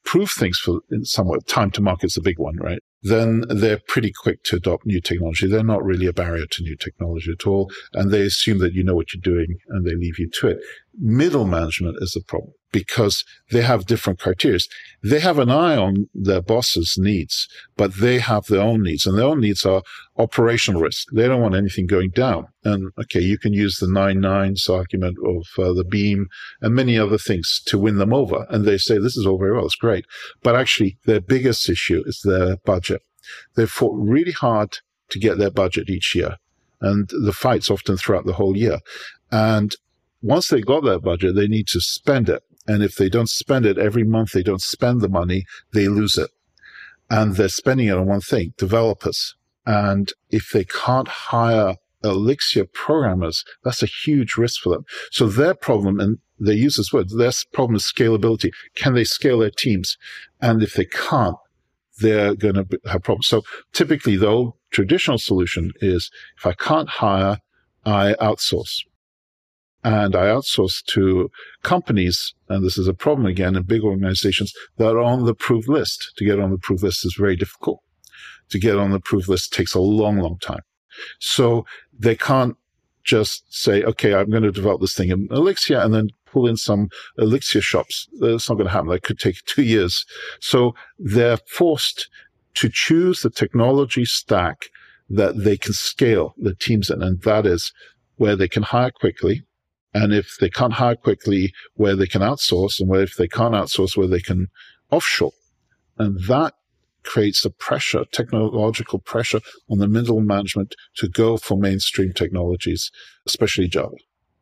[0.05, 2.79] improve things for in some way, time to market is a big one, right?
[3.01, 5.47] then they're pretty quick to adopt new technology.
[5.47, 7.71] They're not really a barrier to new technology at all.
[7.93, 10.59] And they assume that you know what you're doing and they leave you to it.
[11.01, 14.59] Middle management is the problem because they have different criteria.
[15.01, 19.17] They have an eye on their boss's needs, but they have their own needs and
[19.17, 19.81] their own needs are
[20.17, 21.07] operational risk.
[21.13, 22.47] They don't want anything going down.
[22.63, 26.27] And okay, you can use the nine nines argument of uh, the beam
[26.61, 28.45] and many other things to win them over.
[28.49, 29.65] And they say, this is all very well.
[29.65, 30.05] It's great.
[30.43, 33.01] But actually their biggest issue is their budget.
[33.55, 34.77] They've fought really hard
[35.09, 36.35] to get their budget each year.
[36.81, 38.79] And the fights often throughout the whole year.
[39.31, 39.75] And
[40.21, 42.43] once they got their budget, they need to spend it.
[42.67, 46.17] And if they don't spend it every month, they don't spend the money, they lose
[46.17, 46.29] it.
[47.09, 49.35] And they're spending it on one thing, developers.
[49.65, 54.85] And if they can't hire Elixir programmers, that's a huge risk for them.
[55.11, 58.51] So their problem, and they use this word, their problem is scalability.
[58.75, 59.97] Can they scale their teams?
[60.39, 61.35] And if they can't,
[61.99, 63.27] they're going to have problems.
[63.27, 63.41] So
[63.73, 67.39] typically, old traditional solution is if I can't hire,
[67.85, 68.83] I outsource
[69.83, 71.31] and I outsource to
[71.63, 75.69] companies, and this is a problem again in big organizations that are on the approved
[75.69, 76.11] list.
[76.17, 77.81] To get on the approved list is very difficult.
[78.49, 80.63] To get on the approved list takes a long, long time.
[81.19, 81.65] So
[81.97, 82.57] they can't
[83.03, 86.57] just say, okay, I'm going to develop this thing in Elixir and then pull in
[86.57, 88.07] some Elixir shops.
[88.19, 88.89] That's not going to happen.
[88.89, 90.05] That could take two years.
[90.41, 92.09] So they're forced
[92.55, 94.65] to choose the technology stack
[95.09, 97.01] that they can scale the teams in.
[97.01, 97.71] And that is
[98.17, 99.43] where they can hire quickly
[99.93, 103.53] and if they can't hire quickly, where they can outsource, and where if they can't
[103.53, 104.47] outsource, where they can
[104.91, 105.31] offshore.
[105.97, 106.53] And that
[107.03, 112.91] creates a pressure, technological pressure on the middle management to go for mainstream technologies,
[113.25, 113.95] especially Java,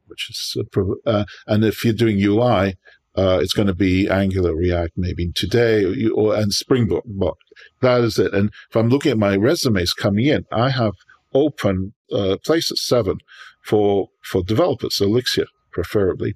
[0.08, 0.58] which is,
[1.06, 2.76] uh, and if you're doing UI,
[3.16, 7.04] uh, it's going to be Angular, React, maybe today, or, or and Spring Boot.
[7.06, 7.34] But
[7.82, 8.34] that is it.
[8.34, 10.94] And if I'm looking at my resumes coming in, I have
[11.34, 13.18] open uh, places seven
[13.68, 16.36] for for developers, Elixir preferably.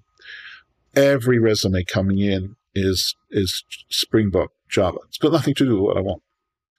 [0.96, 5.00] Every resume coming in is is Spring Boot Java.
[5.08, 6.22] It's got nothing to do with what I want.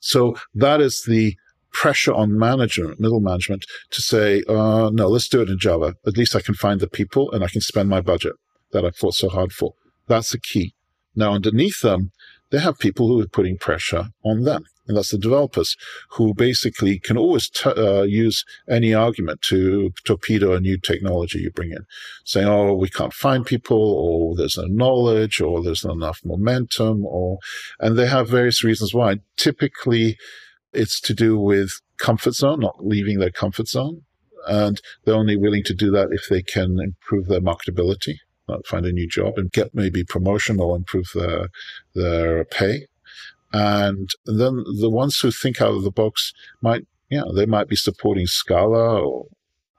[0.00, 1.36] So that is the
[1.72, 5.94] pressure on management, middle management, to say, uh, no, let's do it in Java.
[6.06, 8.34] At least I can find the people and I can spend my budget
[8.72, 9.72] that I fought so hard for.
[10.06, 10.74] That's the key.
[11.14, 12.10] Now, underneath them,
[12.50, 14.64] they have people who are putting pressure on them.
[14.86, 15.76] And that's the developers
[16.10, 21.50] who basically can always t- uh, use any argument to torpedo a new technology you
[21.52, 21.84] bring in,
[22.24, 27.06] saying, "Oh, we can't find people, or there's no knowledge, or there's not enough momentum,"
[27.06, 27.38] or
[27.78, 29.20] and they have various reasons why.
[29.36, 30.16] Typically,
[30.72, 34.02] it's to do with comfort zone, not leaving their comfort zone.
[34.48, 38.16] and they're only willing to do that if they can improve their marketability,
[38.66, 41.48] find a new job, and get maybe promotion or improve their
[41.94, 42.86] their pay.
[43.52, 47.76] And then the ones who think out of the box might, yeah, they might be
[47.76, 49.26] supporting Scala or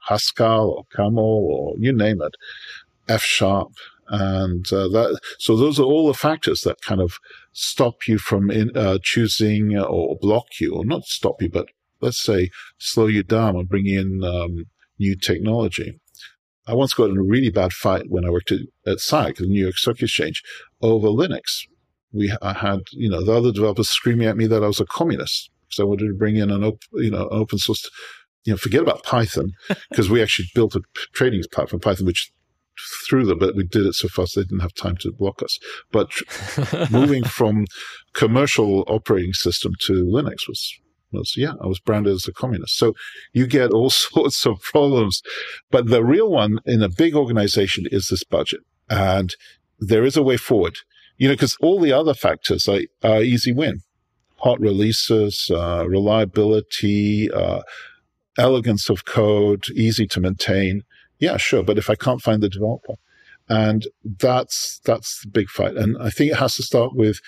[0.08, 2.34] Haskell or Camel or you name it,
[3.08, 3.72] F sharp.
[4.08, 7.18] And uh, that, so those are all the factors that kind of
[7.52, 11.68] stop you from in, uh, choosing or block you, or not stop you, but
[12.00, 14.66] let's say slow you down and bring in um,
[14.98, 15.98] new technology.
[16.66, 19.46] I once got in a really bad fight when I worked at, at SIAC, the
[19.46, 20.42] New York Stock Exchange,
[20.80, 21.66] over Linux.
[22.14, 24.86] We I had, you know, the other developers screaming at me that I was a
[24.86, 27.88] communist because I wanted to bring in an open, you know, open source,
[28.44, 29.52] you know, forget about Python
[29.90, 32.32] because we actually built a trading platform, Python, which
[33.08, 35.58] through them, but we did it so fast they didn't have time to block us.
[35.92, 36.10] But
[36.90, 37.66] moving from
[38.14, 40.78] commercial operating system to Linux was
[41.12, 42.76] was yeah, I was branded as a communist.
[42.76, 42.94] So
[43.32, 45.22] you get all sorts of problems.
[45.70, 48.60] But the real one in a big organization is this budget.
[48.90, 49.34] And
[49.78, 50.78] there is a way forward.
[51.16, 53.80] You know, because all the other factors are, are easy win.
[54.38, 57.62] Hot releases, uh, reliability, uh,
[58.36, 60.82] elegance of code, easy to maintain
[61.18, 61.62] yeah, sure.
[61.62, 62.94] But if I can't find the developer,
[63.48, 65.76] and that's that's the big fight.
[65.76, 67.18] And I think it has to start with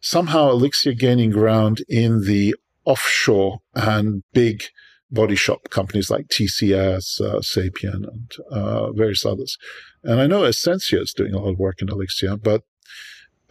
[0.00, 4.64] somehow Elixir gaining ground in the offshore and big
[5.10, 9.56] body shop companies like TCS, uh, Sapient, and uh, various others.
[10.02, 12.62] And I know Essentia is doing a lot of work in Elixir, but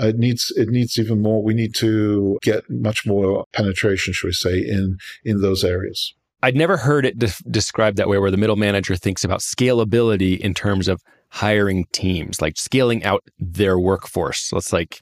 [0.08, 1.44] it needs it needs even more.
[1.44, 6.14] We need to get much more penetration, should we say, in in those areas.
[6.42, 10.38] I'd never heard it de- described that way, where the middle manager thinks about scalability
[10.38, 14.42] in terms of hiring teams, like scaling out their workforce.
[14.42, 15.00] So it's like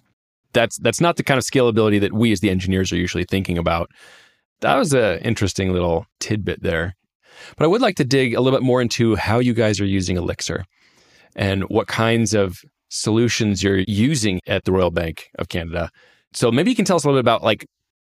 [0.54, 3.58] that's that's not the kind of scalability that we as the engineers are usually thinking
[3.58, 3.90] about.
[4.62, 6.96] That was an interesting little tidbit there.
[7.58, 9.86] But I would like to dig a little bit more into how you guys are
[9.86, 10.66] using Elixir
[11.36, 12.60] and what kinds of
[12.92, 15.90] solutions you're using at the Royal Bank of Canada.
[16.34, 17.66] So maybe you can tell us a little bit about like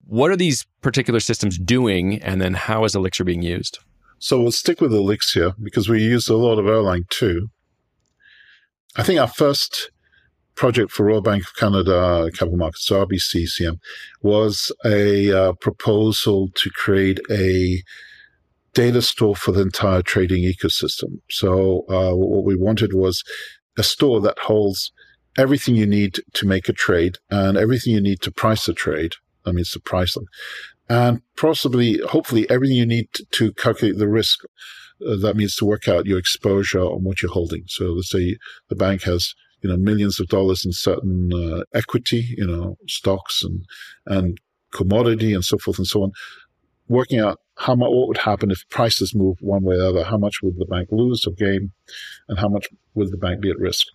[0.05, 3.77] what are these particular systems doing, and then how is Elixir being used?
[4.17, 7.49] So we'll stick with Elixir because we use a lot of Erlang too.
[8.95, 9.91] I think our first
[10.55, 13.77] project for Royal Bank of Canada Capital Markets, so RBCCM,
[14.21, 17.83] was a uh, proposal to create a
[18.73, 21.19] data store for the entire trading ecosystem.
[21.29, 23.23] So uh, what we wanted was
[23.77, 24.91] a store that holds
[25.37, 29.13] everything you need to make a trade and everything you need to price a trade
[29.45, 30.25] I mean, surprise them.
[30.87, 34.39] And possibly, hopefully, everything you need to calculate the risk.
[35.05, 37.63] Uh, that means to work out your exposure on what you're holding.
[37.67, 42.27] So let's say the bank has, you know, millions of dollars in certain uh, equity,
[42.37, 43.63] you know, stocks and,
[44.07, 44.37] and
[44.73, 46.11] commodity and so forth and so on.
[46.89, 50.03] Working out how much, what would happen if prices move one way or the other?
[50.05, 51.71] How much would the bank lose or gain?
[52.29, 53.87] And how much would the bank be at risk?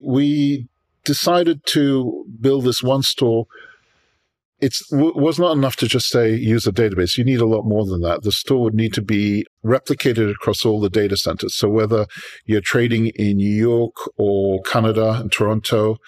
[0.00, 0.68] We
[1.04, 3.46] decided to build this one store
[4.58, 7.18] it was not enough to just say use a database.
[7.18, 8.22] You need a lot more than that.
[8.22, 11.54] The store would need to be replicated across all the data centers.
[11.54, 12.06] So whether
[12.46, 15.98] you're trading in New York or Canada and Toronto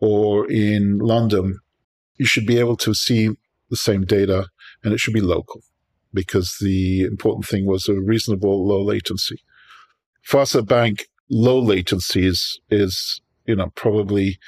[0.00, 1.58] or in London,
[2.16, 3.28] you should be able to see
[3.68, 4.46] the same data
[4.82, 5.62] and it should be local
[6.12, 9.36] because the important thing was a reasonable low latency.
[10.32, 14.38] At bank, low latency is, is, you know, probably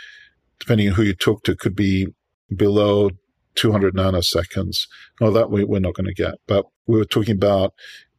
[0.58, 2.06] depending on who you talk to could be
[2.54, 3.10] below
[3.54, 4.76] 200 nanoseconds.
[5.20, 6.34] No, that we, we're not going to get.
[6.46, 7.72] But we were talking about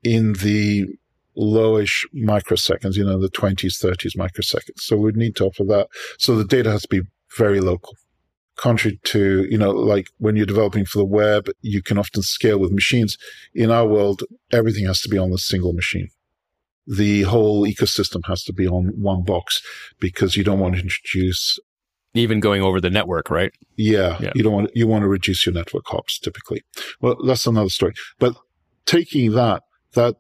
[0.04, 0.86] in the
[1.38, 4.80] lowish microseconds, you know, the 20s, 30s microseconds.
[4.80, 5.88] So we'd need to offer that.
[6.18, 7.02] So the data has to be
[7.38, 7.94] very local.
[8.58, 12.60] Contrary to, you know, like when you're developing for the web, you can often scale
[12.60, 13.18] with machines.
[13.56, 16.10] In our world, everything has to be on a single machine.
[16.86, 19.62] The whole ecosystem has to be on one box
[20.00, 21.60] because you don't want to introduce
[22.14, 23.54] even going over the network, right?
[23.78, 26.62] Yeah, yeah, you don't want you want to reduce your network hops typically.
[27.00, 27.94] Well, that's another story.
[28.20, 28.36] But
[28.86, 30.18] taking that, that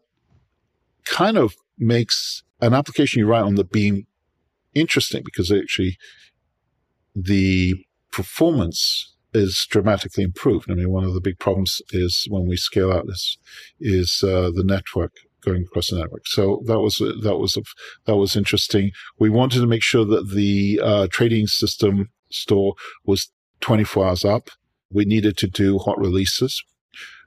[1.06, 4.08] kind of makes an application you write on the beam
[4.74, 5.98] interesting because actually
[7.14, 7.76] the
[8.12, 10.70] performance is dramatically improved.
[10.70, 13.38] I mean, one of the big problems is when we scale out this
[13.80, 16.28] is uh, the network going across the network.
[16.28, 17.58] So that was that was
[18.06, 18.92] that was interesting.
[19.20, 23.32] We wanted to make sure that the uh, trading system store was
[23.62, 24.50] 24 hours up.
[24.92, 26.62] We needed to do hot releases.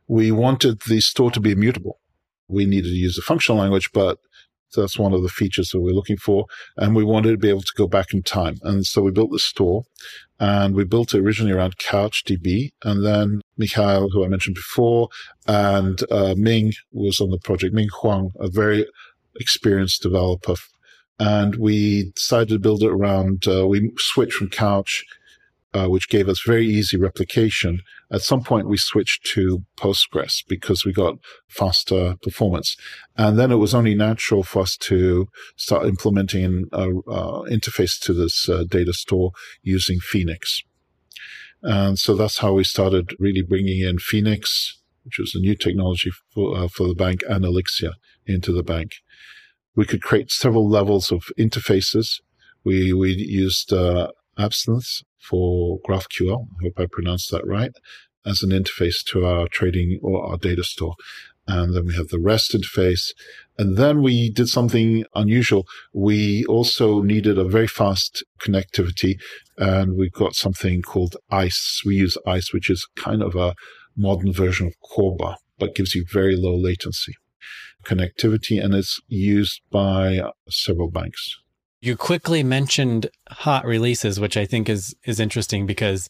[0.06, 1.98] We wanted the store to be immutable.
[2.46, 4.18] We needed to use a functional language, but
[4.80, 6.46] that's one of the features that we're looking for.
[6.76, 8.58] And we wanted to be able to go back in time.
[8.62, 9.84] And so we built the store
[10.40, 12.72] and we built it originally around CouchDB.
[12.84, 15.08] And then Mikhail, who I mentioned before,
[15.46, 17.74] and uh, Ming was on the project.
[17.74, 18.86] Ming Huang, a very
[19.36, 20.54] experienced developer.
[21.18, 25.04] And we decided to build it around, uh, we switched from Couch,
[25.74, 27.80] uh, which gave us very easy replication.
[28.12, 31.16] At some point, we switched to Postgres because we got
[31.48, 32.76] faster performance.
[33.16, 38.12] And then it was only natural for us to start implementing an uh, interface to
[38.12, 40.62] this uh, data store using Phoenix.
[41.62, 46.12] And so that's how we started really bringing in Phoenix, which was a new technology
[46.32, 47.92] for, uh, for the bank, and Elixir
[48.26, 48.92] into the bank.
[49.74, 52.20] We could create several levels of interfaces.
[52.64, 56.46] We, we used uh, Absinthe for GraphQL.
[56.60, 57.72] I hope I pronounced that right
[58.26, 60.94] as an interface to our trading or our data store.
[61.46, 63.12] And then we have the REST interface.
[63.58, 65.66] And then we did something unusual.
[65.92, 69.16] We also needed a very fast connectivity
[69.58, 71.82] and we've got something called ICE.
[71.84, 73.54] We use ICE, which is kind of a
[73.96, 77.14] modern version of Corba, but gives you very low latency
[77.84, 81.36] connectivity and it's used by several banks.
[81.84, 86.08] You quickly mentioned hot releases, which I think is is interesting because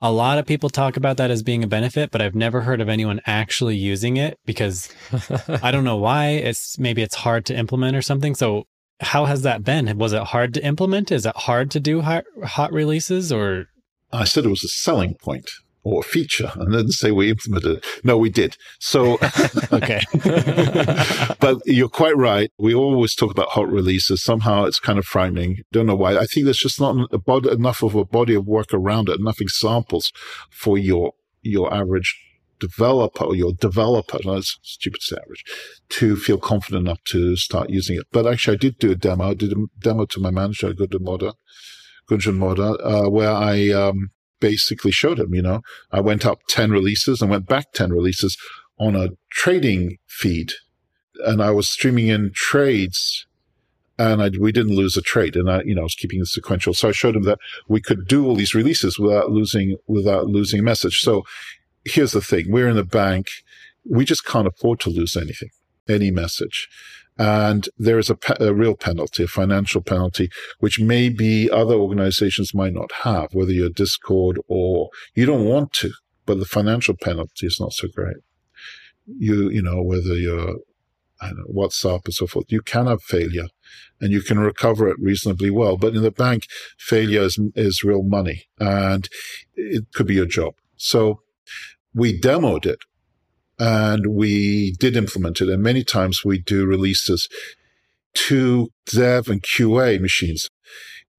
[0.00, 2.80] a lot of people talk about that as being a benefit, but I've never heard
[2.80, 4.88] of anyone actually using it because
[5.62, 6.28] I don't know why.
[6.28, 8.34] It's maybe it's hard to implement or something.
[8.34, 8.64] So
[9.00, 9.98] how has that been?
[9.98, 11.12] Was it hard to implement?
[11.12, 13.66] Is it hard to do hot, hot releases or?
[14.10, 15.50] I said it was a selling point
[15.82, 17.86] or a feature and then say we implemented it.
[18.04, 18.56] No, we did.
[18.78, 19.18] So,
[19.72, 20.00] okay.
[21.40, 22.50] but you're quite right.
[22.58, 24.22] We always talk about hot releases.
[24.22, 25.62] Somehow it's kind of frightening.
[25.72, 26.16] Don't know why.
[26.16, 30.12] I think there's just not enough of a body of work around it, enough examples
[30.50, 31.12] for your,
[31.42, 32.16] your average
[32.60, 35.44] developer or your developer, that's stupid to say average,
[35.88, 38.06] to feel confident enough to start using it.
[38.12, 39.30] But actually, I did do a demo.
[39.30, 41.32] I did a demo to my manager, Gunjan Moda,
[42.08, 44.10] Gunjan Moda, uh, where I, um,
[44.40, 45.62] basically showed him, you know,
[45.92, 48.36] I went up 10 releases and went back 10 releases
[48.78, 50.52] on a trading feed
[51.26, 53.26] and I was streaming in trades
[53.98, 56.26] and I, we didn't lose a trade and I, you know, I was keeping the
[56.26, 56.72] sequential.
[56.72, 57.38] So I showed him that
[57.68, 61.00] we could do all these releases without losing, without losing a message.
[61.00, 61.24] So
[61.84, 62.50] here's the thing.
[62.50, 63.26] We're in the bank.
[63.84, 65.50] We just can't afford to lose anything,
[65.88, 66.68] any message.
[67.20, 72.54] And there is a, pe- a, real penalty, a financial penalty, which maybe other organizations
[72.54, 75.92] might not have, whether you're Discord or you don't want to,
[76.24, 78.16] but the financial penalty is not so great.
[79.06, 80.54] You, you know, whether you're
[81.22, 83.48] know, WhatsApp and so forth, you can have failure
[84.00, 85.76] and you can recover it reasonably well.
[85.76, 86.44] But in the bank,
[86.78, 89.10] failure is, is real money and
[89.54, 90.54] it could be your job.
[90.78, 91.20] So
[91.94, 92.78] we demoed it
[93.60, 95.50] and we did implement it.
[95.50, 97.28] And many times we do releases
[98.14, 100.48] to dev and QA machines.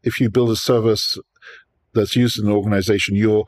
[0.04, 1.20] If you build a service
[1.94, 3.46] that's used in an organization, your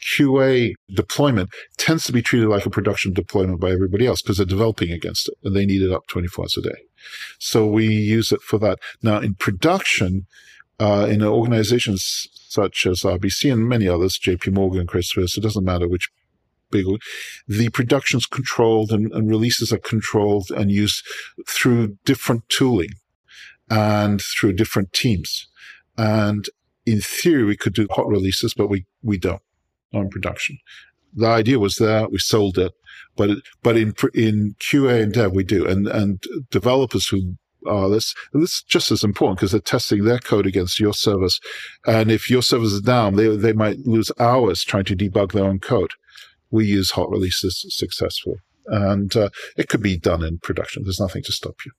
[0.00, 4.46] QA deployment tends to be treated like a production deployment by everybody else because they're
[4.46, 6.82] developing against it and they need it up 24 hours a day.
[7.40, 8.78] So we use it for that.
[9.02, 10.26] Now in production,
[10.78, 15.64] uh, in organizations such as RBC and many others, JP Morgan, Credit Suisse, it doesn't
[15.64, 16.08] matter which
[16.70, 16.86] big.
[17.46, 21.04] The production's controlled and, and releases are controlled and used
[21.46, 22.90] through different tooling
[23.70, 25.48] and through different teams.
[25.96, 26.48] And
[26.86, 29.42] in theory, we could do hot releases, but we, we don't
[29.92, 30.58] on production.
[31.14, 32.72] The idea was there, we sold it,
[33.16, 33.30] but,
[33.62, 35.66] but in, in QA and dev, we do.
[35.66, 40.04] And, and developers who are this, and this is just as important because they're testing
[40.04, 41.40] their code against your service.
[41.86, 45.44] And if your service is down, they, they might lose hours trying to debug their
[45.44, 45.90] own code
[46.50, 48.38] we use hot releases successfully.
[48.66, 50.84] And uh, it could be done in production.
[50.84, 51.72] There's nothing to stop you.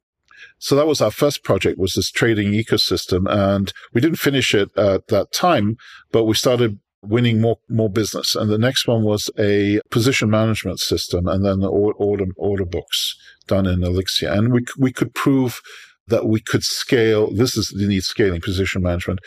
[0.57, 3.30] So that was our first project was this trading ecosystem.
[3.30, 5.78] And we didn't finish it at that time,
[6.11, 8.36] but we started winning more, more business.
[8.36, 13.15] And the next one was a position management system and then the order, order books
[13.47, 14.30] done in Elixir.
[14.30, 15.61] And we, we could prove
[16.07, 17.32] that we could scale.
[17.32, 19.20] This is the need scaling position management.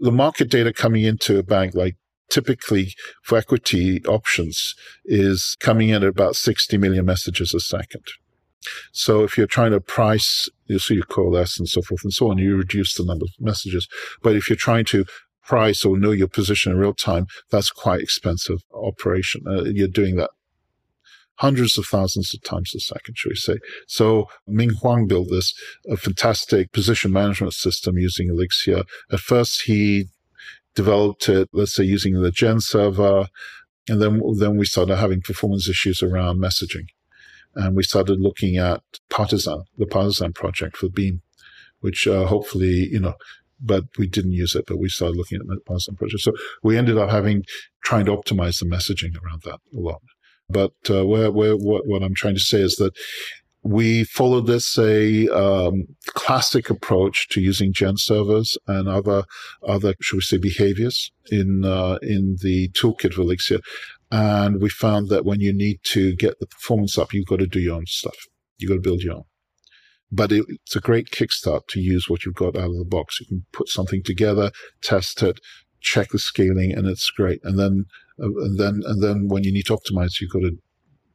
[0.00, 1.96] The market data coming into a bank like
[2.30, 4.74] typically for equity options
[5.04, 8.04] is coming in at about 60 million messages a second.
[8.92, 12.30] So if you're trying to price, you see your coalesce and so forth and so
[12.30, 13.88] on, you reduce the number of messages.
[14.22, 15.04] But if you're trying to
[15.42, 19.42] price or know your position in real time, that's quite expensive operation.
[19.46, 20.30] Uh, you're doing that
[21.36, 23.56] hundreds of thousands of times a second, should we say.
[23.86, 25.54] So Ming Huang built this
[25.88, 28.82] a fantastic position management system using Elixir.
[29.10, 30.08] At first, he
[30.82, 33.18] developed it, let's say using the Gen server.
[33.88, 36.86] And then, then we started having performance issues around messaging.
[37.54, 41.22] And we started looking at Partisan, the Partisan project for Beam,
[41.80, 43.14] which uh, hopefully, you know,
[43.60, 46.22] but we didn't use it, but we started looking at the Partisan project.
[46.22, 47.44] So we ended up having,
[47.84, 50.02] trying to optimize the messaging around that a lot.
[50.48, 52.92] But uh, where, where, what, what I'm trying to say is that
[53.62, 59.24] we followed this a um, classic approach to using gen servers and other
[59.66, 63.60] other should we say behaviors in uh, in the toolkit of Elixir,
[64.10, 67.46] and we found that when you need to get the performance up, you've got to
[67.46, 68.16] do your own stuff.
[68.58, 69.24] You've got to build your own.
[70.10, 73.20] But it, it's a great kickstart to use what you've got out of the box.
[73.20, 74.50] You can put something together,
[74.82, 75.38] test it,
[75.80, 77.40] check the scaling, and it's great.
[77.44, 77.84] And then
[78.18, 80.56] uh, and then and then when you need to optimize, you've got to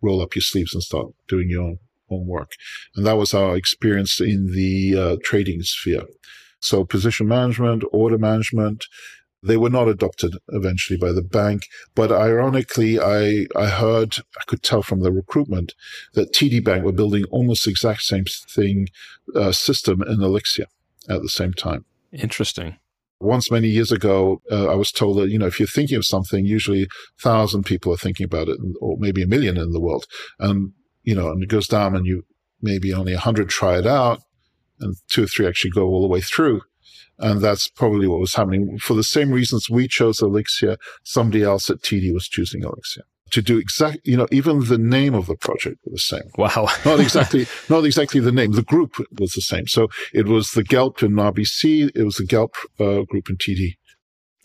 [0.01, 1.79] roll up your sleeves and start doing your own
[2.09, 2.51] work.
[2.95, 6.03] And that was our experience in the uh, trading sphere.
[6.61, 8.85] So position management, order management,
[9.45, 11.67] they were not adopted eventually by the bank.
[11.93, 15.73] But ironically, I, I heard, I could tell from the recruitment
[16.13, 18.87] that TD Bank were building almost the exact same thing,
[19.35, 20.65] uh, system in Elixir
[21.07, 21.85] at the same time.
[22.11, 22.77] Interesting.
[23.19, 26.05] Once many years ago, uh, I was told that, you know, if you're thinking of
[26.05, 26.87] something, usually
[27.21, 30.05] thousand people are thinking about it, or maybe a million in the world.
[30.39, 30.73] And
[31.05, 32.25] you know, and it goes down and you
[32.61, 34.21] maybe only a hundred try it out
[34.79, 36.61] and two or three actually go all the way through.
[37.17, 38.77] And that's probably what was happening.
[38.77, 43.41] For the same reasons we chose Elixir, somebody else at TD was choosing Elixir to
[43.41, 46.29] do exact, you know, even the name of the project was the same.
[46.37, 46.67] Wow.
[46.85, 48.51] not exactly, not exactly the name.
[48.51, 49.67] The group was the same.
[49.67, 51.91] So it was the GELP in RBC.
[51.95, 53.75] It was the GELP uh, group in TD.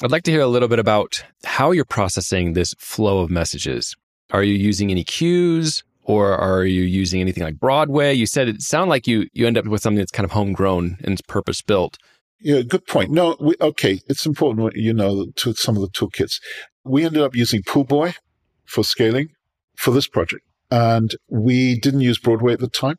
[0.02, 3.94] I'd like to hear a little bit about how you're processing this flow of messages.
[4.30, 5.84] Are you using any queues?
[6.10, 8.12] Or are you using anything like Broadway?
[8.12, 10.98] You said it sounded like you you end up with something that's kind of homegrown
[11.04, 11.98] and purpose built.
[12.40, 13.10] Yeah, good point.
[13.10, 16.40] No, we, okay, it's important, you know, to some of the toolkits.
[16.84, 18.14] We ended up using Poolboy
[18.64, 19.28] for scaling
[19.76, 22.96] for this project, and we didn't use Broadway at the time,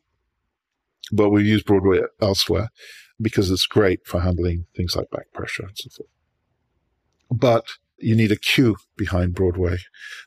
[1.12, 2.70] but we used Broadway elsewhere
[3.20, 6.10] because it's great for handling things like back pressure and so forth.
[7.30, 7.66] But
[7.98, 9.78] you need a queue behind Broadway.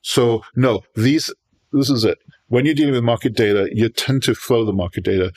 [0.03, 1.33] So no, these,
[1.73, 2.19] this is it
[2.55, 5.33] when you're dealing with market data, you tend to flow the market data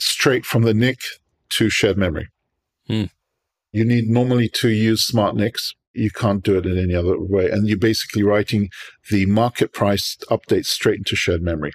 [0.00, 0.98] straight from the NIC
[1.50, 2.26] to shared memory.
[2.88, 3.04] Hmm.
[3.70, 5.74] You need normally to use smart NICs.
[5.92, 7.48] You can't do it in any other way.
[7.48, 8.70] And you're basically writing
[9.08, 11.70] the market price updates straight into shared memory.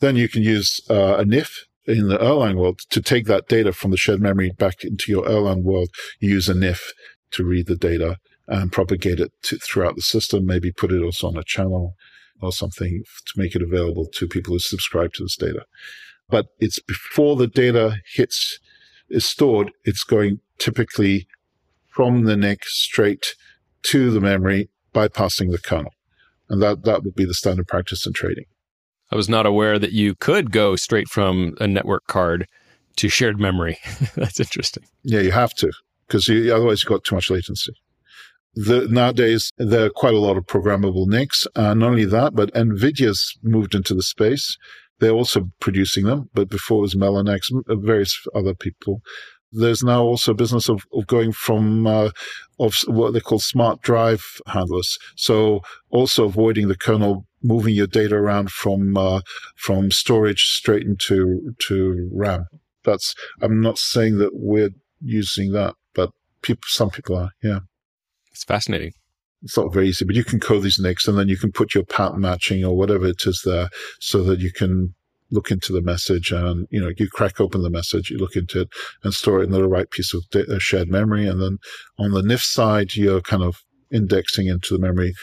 [0.00, 3.72] Then you can use uh, a NIF in the Erlang world to take that data
[3.72, 5.88] from the shared memory back into your Erlang world.
[6.20, 6.82] You use a NIF
[7.30, 11.28] to read the data and propagate it to, throughout the system, maybe put it also
[11.28, 11.94] on a channel
[12.42, 15.64] or something to make it available to people who subscribe to this data.
[16.28, 18.58] But it's before the data hits,
[19.08, 21.26] is stored, it's going typically
[21.88, 23.34] from the NIC straight
[23.82, 25.92] to the memory, bypassing the kernel.
[26.48, 28.44] And that, that would be the standard practice in trading.
[29.10, 32.48] I was not aware that you could go straight from a network card
[32.96, 33.78] to shared memory.
[34.16, 34.84] That's interesting.
[35.02, 35.70] Yeah, you have to,
[36.06, 37.74] because otherwise you've got too much latency.
[38.54, 41.46] The, nowadays, there are quite a lot of programmable NICs.
[41.56, 44.58] Uh, not only that, but NVIDIA's moved into the space.
[45.00, 49.02] They're also producing them, but before it was Mellanox, uh, various other people.
[49.50, 52.10] There's now also a business of, of going from uh,
[52.58, 54.98] of what they call smart drive handlers.
[55.16, 59.20] So also avoiding the kernel moving your data around from uh,
[59.56, 62.46] from storage straight into to RAM.
[62.84, 64.70] That's I'm not saying that we're
[65.02, 66.10] using that, but
[66.42, 67.30] people, some people are.
[67.42, 67.60] Yeah.
[68.32, 68.92] It's fascinating.
[69.42, 71.74] It's not very easy, but you can code these NICs and then you can put
[71.74, 73.68] your pattern matching or whatever it is there
[74.00, 74.94] so that you can
[75.32, 78.60] look into the message and, you know, you crack open the message, you look into
[78.60, 78.68] it
[79.02, 81.26] and store it in the right piece of data, shared memory.
[81.26, 81.58] And then
[81.98, 85.14] on the NIF side, you're kind of indexing into the memory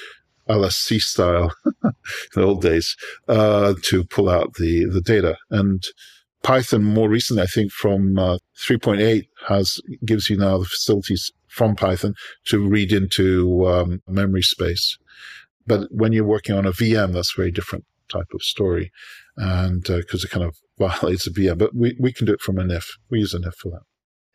[0.47, 1.53] a LSC style,
[1.83, 1.91] in
[2.33, 2.95] the old days,
[3.27, 5.37] uh, to pull out the, the data.
[5.51, 5.83] And
[6.43, 11.75] Python more recently, I think from uh, 3.8 has, gives you now the facilities from
[11.75, 12.13] Python
[12.47, 14.97] to read into um, memory space.
[15.67, 18.91] But when you're working on a VM, that's very different type of story.
[19.37, 22.41] And because uh, it kind of violates a VM, but we, we can do it
[22.41, 22.85] from a NIF.
[23.09, 23.81] We use a NIF for that.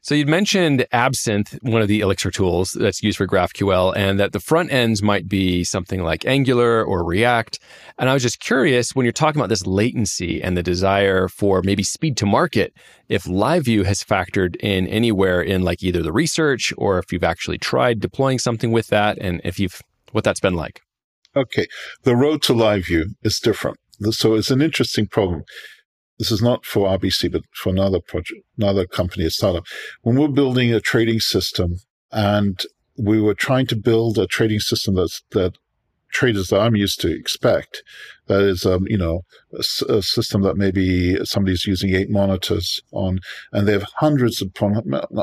[0.05, 4.33] So you'd mentioned Absinthe, one of the Elixir tools that's used for GraphQL, and that
[4.33, 7.59] the front ends might be something like Angular or React.
[7.99, 11.63] And I was just curious when you're talking about this latency and the desire for
[11.63, 12.75] maybe speed to market,
[13.09, 17.57] if LiveView has factored in anywhere in like either the research or if you've actually
[17.57, 19.81] tried deploying something with that and if you've
[20.13, 20.83] what that's been like.
[21.35, 21.67] Okay.
[22.03, 23.79] The road to LiveView is different.
[24.11, 25.45] So it's an interesting problem
[26.19, 29.65] this is not for RBC, but for another project, another company, a startup.
[30.03, 31.77] When we're building a trading system
[32.13, 32.63] and
[32.97, 35.59] we were trying to build a trading system that's, that
[36.15, 37.83] traders that I'm used to expect.
[38.29, 43.19] That is, um, you know, a, a, system that maybe somebody's using eight monitors on,
[43.53, 44.53] and they have hundreds of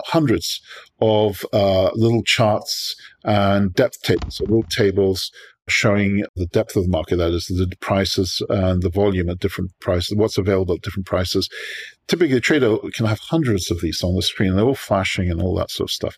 [0.06, 0.62] hundreds
[1.00, 5.32] of uh, little charts and depth tables, so little tables
[5.68, 7.18] showing the depth of the market.
[7.18, 11.49] That is, the prices and the volume at different prices, what's available at different prices.
[12.07, 14.55] Typically, a trader can have hundreds of these on the screen.
[14.55, 16.18] They're all flashing and all that sort of stuff.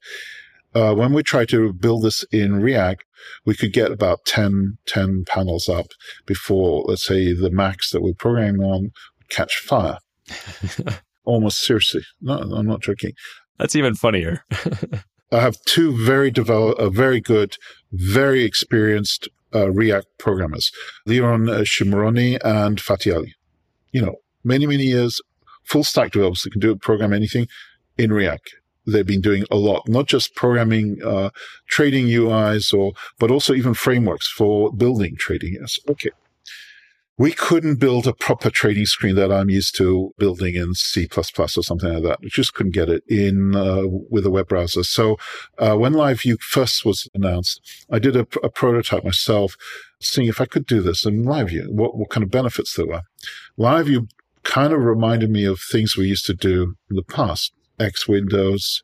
[0.76, 3.04] Uh, when we try to build this in React,
[3.46, 5.88] we could get about 10, 10 panels up
[6.26, 8.82] before, let's say, the max that we're programming on
[9.18, 9.98] would catch fire.
[11.26, 12.02] Almost seriously.
[12.22, 13.12] No, I'm not joking.
[13.60, 14.44] That's even funnier.
[15.34, 17.58] I have two very developed, uh, very good,
[17.92, 20.72] very experienced uh, React programmers,
[21.08, 23.36] uh, Shimroni and Fatih Ali.
[23.92, 25.22] You know, many, many years,
[25.64, 27.48] full stack developers that can do program anything
[27.98, 28.56] in React
[28.86, 31.30] they've been doing a lot, not just programming uh,
[31.68, 35.58] trading UIs or, but also even frameworks for building trading.
[35.60, 35.80] Yes.
[35.90, 36.10] Okay.
[37.18, 41.48] We couldn't build a proper trading screen that I'm used to building in C++ or
[41.48, 42.20] something like that.
[42.22, 44.84] We just couldn't get it in uh, with a web browser.
[44.84, 45.18] So
[45.60, 49.56] uh, when LiveView first was announced, I did a, a, prototype myself,
[50.02, 53.04] seeing if I could do this in LiveView, what, what kind of benefits there were.
[53.60, 54.10] LiveView
[54.42, 57.54] kind of reminded me of things we used to do in the past.
[57.80, 58.84] X Windows,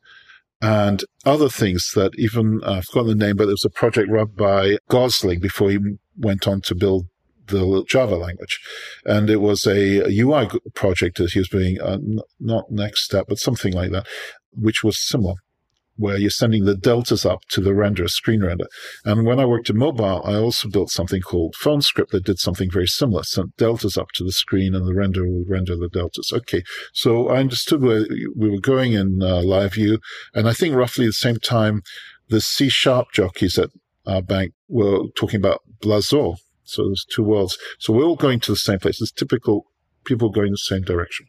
[0.62, 4.10] and other things that even uh, I've forgotten the name, but there was a project
[4.10, 5.80] run by Gosling before he
[6.18, 7.08] went on to build
[7.50, 8.60] the Java language,
[9.06, 11.98] and it was a, UI project that he was doing, uh,
[12.40, 14.08] not NeXTSTEP, but something like that,
[14.52, 15.36] which was similar
[16.00, 18.66] where you're sending the deltas up to the renderer, screen render.
[19.04, 22.72] And when I worked in mobile, I also built something called PhoneScript that did something
[22.72, 26.32] very similar, sent deltas up to the screen and the renderer would render the deltas.
[26.34, 26.64] Okay.
[26.94, 30.00] So I understood where we were going in uh, LiveView.
[30.34, 31.82] And I think roughly the same time,
[32.30, 33.70] the C sharp jockeys at
[34.08, 36.38] our bank were talking about Blazor.
[36.70, 37.58] So there's two worlds.
[37.80, 39.02] So we're all going to the same place.
[39.02, 39.66] It's typical
[40.06, 41.26] people going the same direction.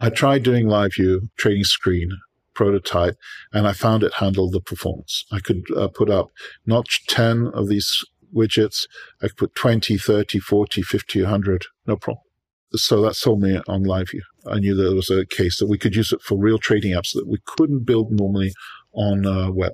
[0.00, 2.10] I tried doing LiveView, trading screen,
[2.54, 3.16] prototype,
[3.52, 5.24] and I found it handled the performance.
[5.32, 6.30] I could uh, put up
[6.66, 8.04] not 10 of these
[8.34, 8.86] widgets.
[9.22, 12.22] I could put 20, 30, 40, 50, 100, no problem.
[12.74, 14.20] So that sold me on LiveView.
[14.46, 17.12] I knew there was a case that we could use it for real trading apps
[17.14, 18.52] that we couldn't build normally
[18.92, 19.72] on uh, web.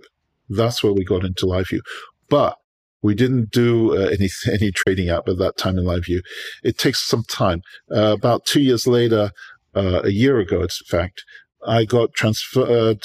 [0.49, 1.81] That's where we got into LiveView.
[2.29, 2.57] But
[3.05, 6.21] we didn't do uh, any any trading app at that time in LiveView.
[6.65, 7.61] It takes some time.
[7.95, 9.31] Uh, about two years later,
[9.77, 11.23] uh, a year ago, in fact,
[11.67, 13.03] I got transferred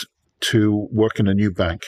[0.51, 1.81] to work in a new bank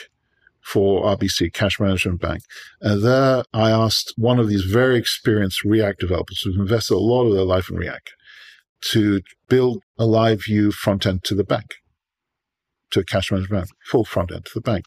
[0.60, 2.42] for RBC, Cash Management Bank.
[2.82, 7.26] And there I asked one of these very experienced React developers who've invested a lot
[7.26, 8.12] of their life in React
[8.92, 11.76] to build a LiveView front end to the bank,
[12.90, 14.84] to a cash management bank, full front end to the bank.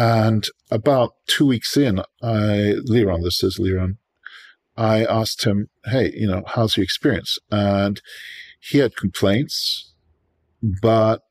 [0.00, 3.98] And about two weeks in, I, Liron, this is Liron,
[4.76, 7.38] I asked him, Hey, you know, how's your experience?
[7.50, 8.00] And
[8.60, 9.90] he had complaints
[10.62, 11.22] but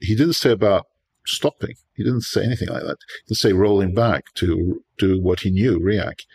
[0.00, 0.86] he didn't say about
[1.26, 1.74] stopping.
[1.94, 2.96] He didn't say anything like that.
[3.26, 6.26] He didn't say rolling back to do what he knew, React.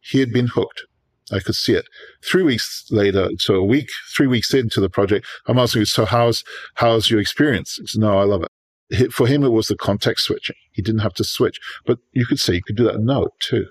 [0.00, 0.84] He had been hooked.
[1.30, 1.86] I could see it.
[2.24, 6.44] Three weeks later, so a week, three weeks into the project, I'm asking, so how's,
[6.74, 7.78] how's your experience?
[7.84, 8.50] Said, no, I love it.
[9.10, 10.56] For him, it was the context switching.
[10.72, 13.66] He didn't have to switch, but you could say you could do that Node too.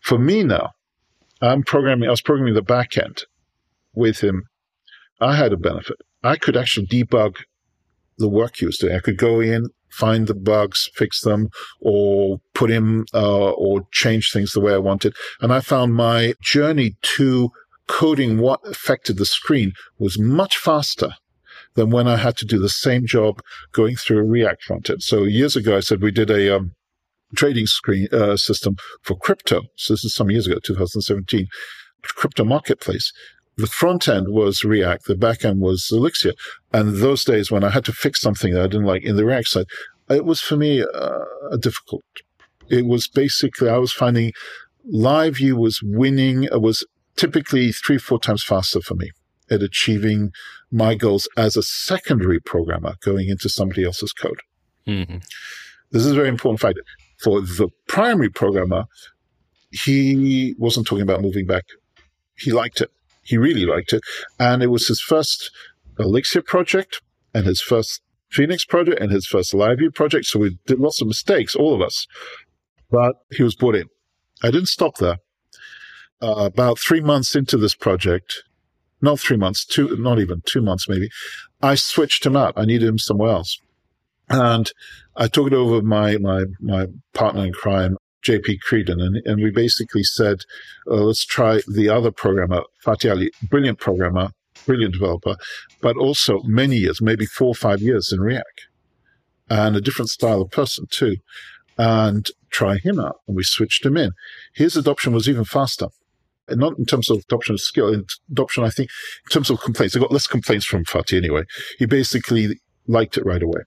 [0.00, 0.70] For me now,
[1.42, 3.24] I'm programming, I was programming the back end
[3.94, 4.44] with him.
[5.20, 5.96] I had a benefit.
[6.22, 7.36] I could actually debug
[8.18, 8.94] the work he was doing.
[8.94, 11.48] I could go in, find the bugs, fix them,
[11.80, 15.14] or put in uh, or change things the way I wanted.
[15.40, 17.50] And I found my journey to
[17.88, 21.10] coding what affected the screen was much faster
[21.76, 23.40] than when I had to do the same job
[23.72, 25.02] going through a React front end.
[25.02, 26.72] So years ago, I said we did a um,
[27.36, 29.62] trading screen uh, system for crypto.
[29.76, 31.46] So this is some years ago, 2017,
[32.02, 33.12] crypto marketplace
[33.56, 36.32] the front end was React, the back end was Elixir.
[36.72, 39.24] And those days when I had to fix something that I didn't like in the
[39.24, 39.66] React side,
[40.10, 42.04] it was for me uh, difficult.
[42.68, 44.32] It was basically, I was finding
[44.92, 46.84] LiveView was winning, it was
[47.16, 49.10] typically three, four times faster for me
[49.50, 50.30] at achieving
[50.70, 54.40] my goals as a secondary programmer going into somebody else's code.
[54.86, 55.18] Mm-hmm.
[55.90, 56.78] This is a very important fact.
[57.22, 58.84] For the primary programmer,
[59.70, 61.64] he wasn't talking about moving back.
[62.36, 62.90] He liked it
[63.26, 64.02] he really liked it.
[64.38, 65.50] And it was his first
[65.98, 67.02] Elixir project
[67.34, 70.26] and his first Phoenix project and his first LiveView project.
[70.26, 72.06] So we did lots of mistakes, all of us.
[72.90, 73.86] But he was brought in.
[74.42, 75.18] I didn't stop there.
[76.22, 78.42] Uh, about three months into this project,
[79.06, 81.08] not three months, two, not even two months maybe,
[81.62, 82.54] I switched him out.
[82.56, 83.58] I needed him somewhere else.
[84.28, 84.70] And
[85.16, 87.96] I took it over my, my, my partner in crime,
[88.26, 90.38] JP Creedon, and, and we basically said,
[90.90, 94.30] uh, let's try the other programmer, Fatih Ali, brilliant programmer,
[94.66, 95.36] brilliant developer,
[95.80, 98.66] but also many years, maybe four or five years in React,
[99.48, 101.16] and a different style of person too,
[101.78, 103.16] and try him out.
[103.28, 104.10] And we switched him in.
[104.54, 105.86] His adoption was even faster.
[106.48, 108.90] Not in terms of adoption of skill, in adoption, I think,
[109.24, 109.96] in terms of complaints.
[109.96, 111.42] I got less complaints from Fatih anyway.
[111.78, 113.62] He basically liked it right away.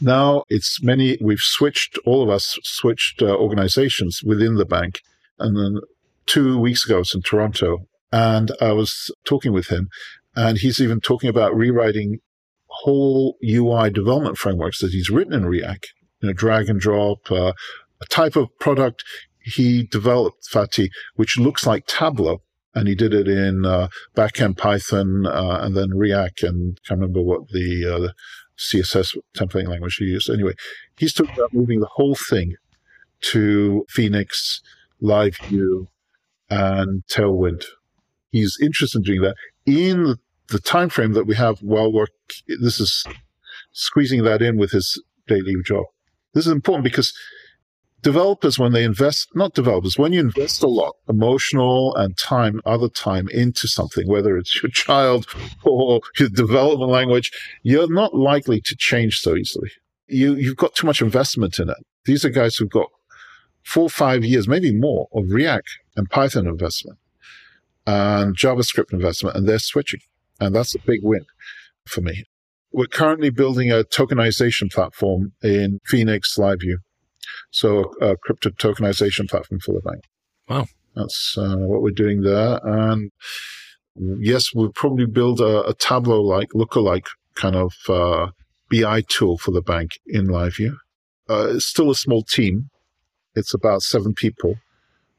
[0.00, 5.00] Now it's many, we've switched, all of us switched uh, organizations within the bank.
[5.38, 5.80] And then
[6.26, 9.88] two weeks ago, I was in Toronto and I was talking with him
[10.34, 12.18] and he's even talking about rewriting
[12.66, 17.52] whole UI development frameworks that he's written in React, you know, drag and drop, uh,
[18.00, 19.04] a type of product
[19.44, 22.42] he developed, Fatih, which looks like Tableau.
[22.74, 27.00] And he did it in uh, backend Python uh, and then React and I can't
[27.00, 28.12] remember what the uh,
[28.58, 30.30] CSS templating language he used.
[30.30, 30.54] Anyway,
[30.96, 32.54] he's talking about moving the whole thing
[33.22, 34.62] to Phoenix,
[35.02, 35.86] LiveView,
[36.48, 37.64] and Tailwind.
[38.30, 39.36] He's interested in doing that
[39.66, 40.16] in
[40.48, 42.06] the time frame that we have while we're
[42.60, 43.04] this is
[43.72, 45.84] squeezing that in with his daily job.
[46.34, 47.12] This is important because
[48.02, 52.88] developers, when they invest, not developers, when you invest a lot, emotional and time, other
[52.88, 55.26] time into something, whether it's your child
[55.64, 57.30] or your development language,
[57.62, 59.70] you're not likely to change so easily.
[60.08, 61.76] You, you've got too much investment in it.
[62.04, 62.88] These are guys who've got
[63.64, 66.98] four, five years, maybe more of React and Python investment
[67.86, 70.00] and JavaScript investment, and they're switching.
[70.40, 71.24] And that's a big win
[71.86, 72.24] for me.
[72.72, 76.76] We're currently building a tokenization platform in Phoenix LiveView
[77.52, 80.04] so a crypto tokenization platform for the bank.
[80.48, 80.66] Wow.
[80.96, 82.58] That's uh, what we're doing there.
[82.64, 83.12] And
[83.94, 88.28] yes, we'll probably build a, a Tableau-like, lookalike kind of uh,
[88.70, 90.76] BI tool for the bank in LiveView.
[91.28, 92.70] Uh, it's still a small team.
[93.34, 94.56] It's about seven people,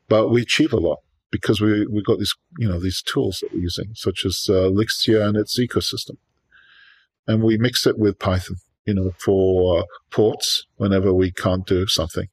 [0.10, 1.00] but we achieve a lot
[1.32, 4.68] because we we got these you know these tools that we're using, such as uh,
[4.68, 6.18] Elixir and its ecosystem,
[7.26, 11.88] and we mix it with Python you know, for uh, ports whenever we can't do
[11.88, 12.28] something.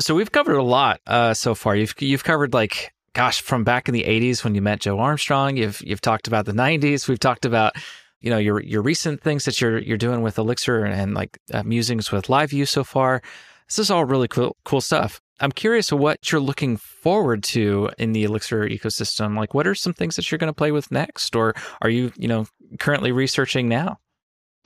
[0.00, 1.74] So we've covered a lot uh, so far.
[1.74, 5.56] You've you've covered like gosh from back in the 80s when you met Joe Armstrong.
[5.56, 7.08] You've you've talked about the 90s.
[7.08, 7.74] We've talked about
[8.20, 11.38] you know your your recent things that you're you're doing with Elixir and, and like
[11.52, 13.22] uh, musings with LiveView so far.
[13.66, 15.20] This is all really cool cool stuff.
[15.40, 19.36] I'm curious what you're looking forward to in the Elixir ecosystem.
[19.36, 22.12] Like, what are some things that you're going to play with next, or are you
[22.16, 22.46] you know
[22.78, 23.98] currently researching now?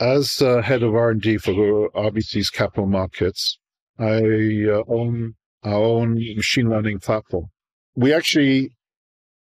[0.03, 1.53] As uh, head of R&D for
[1.91, 3.59] RBC's capital markets,
[3.99, 7.47] I uh, own our own machine learning platform.
[7.95, 8.71] We actually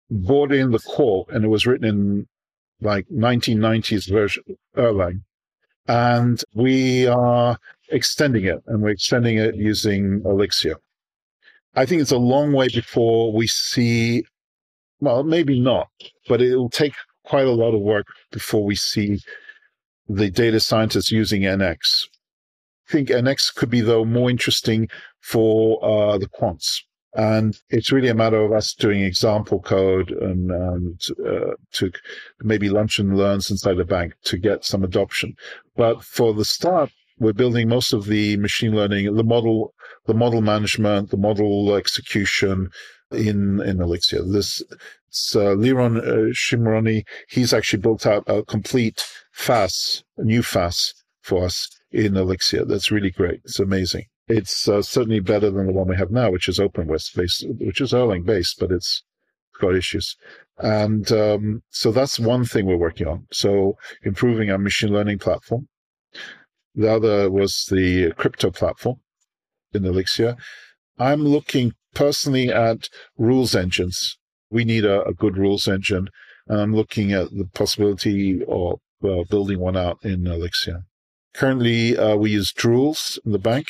[0.09, 2.27] bought in the core and it was written in
[2.81, 4.43] like 1990s version
[4.75, 5.21] Erlang.
[5.87, 7.57] And we are
[7.89, 10.77] extending it and we're extending it using Elixir.
[11.75, 14.23] I think it's a long way before we see,
[14.99, 15.89] well, maybe not,
[16.27, 19.19] but it'll take quite a lot of work before we see
[20.09, 22.07] the data scientists using NX.
[22.89, 24.89] I think NX could be, though, more interesting
[25.21, 26.81] for uh, the quants.
[27.15, 31.91] And it's really a matter of us doing example code and, and uh, to
[32.41, 35.35] maybe lunch and learns inside the bank to get some adoption.
[35.75, 39.73] But for the start, we're building most of the machine learning, the model,
[40.05, 42.69] the model management, the model execution
[43.11, 44.23] in in Elixir.
[44.23, 44.63] This
[45.07, 47.03] it's, uh, Liron uh, Shimroni.
[47.27, 49.05] He's actually built out a complete
[49.39, 52.65] FaaS, new FaaS for us in Elixir.
[52.65, 53.39] That's really great.
[53.45, 54.05] It's amazing.
[54.27, 57.79] It's uh, certainly better than the one we have now, which is OpenWhisk based, which
[57.79, 59.01] is Erlang based, but it's
[59.61, 60.17] got issues.
[60.57, 63.27] And um, so that's one thing we're working on.
[63.31, 65.69] So improving our machine learning platform.
[66.75, 68.97] The other was the crypto platform
[69.73, 70.35] in Elixir.
[70.97, 74.17] I'm looking personally at rules engines.
[74.51, 76.09] We need a, a good rules engine.
[76.47, 80.83] And I'm looking at the possibility of uh, building one out in Elixir.
[81.33, 83.67] Currently, uh, we use Drools in the bank,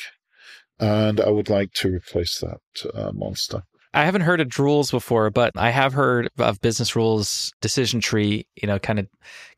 [0.78, 3.64] and I would like to replace that uh, monster.
[3.92, 8.46] I haven't heard of Drools before, but I have heard of Business Rules Decision Tree.
[8.60, 9.08] You know, kind of,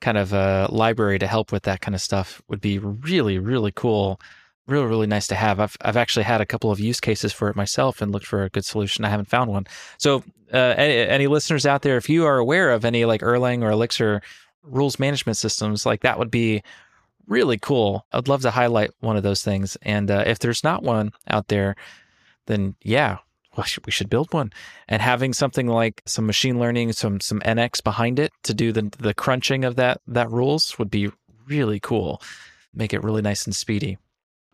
[0.01, 3.73] kind of a library to help with that kind of stuff would be really, really
[3.73, 4.20] cool.
[4.68, 5.61] Really, really nice to have.
[5.61, 8.45] I've I've actually had a couple of use cases for it myself and looked for
[8.45, 9.05] a good solution.
[9.05, 9.66] I haven't found one.
[9.99, 13.62] So, uh, any, any listeners out there, if you are aware of any like Erlang
[13.62, 14.23] or Elixir
[14.63, 16.63] rules management systems, like that would be
[17.27, 18.07] really cool.
[18.13, 19.77] I'd love to highlight one of those things.
[19.83, 21.77] And uh, if there's not one out there,
[22.47, 23.19] then yeah,
[23.57, 24.53] well, we should build one.
[24.89, 28.91] And having something like some machine learning, some some NX behind it to do the
[28.99, 31.11] the crunching of that that rules would be
[31.47, 32.23] really cool.
[32.75, 33.99] Make it really nice and speedy.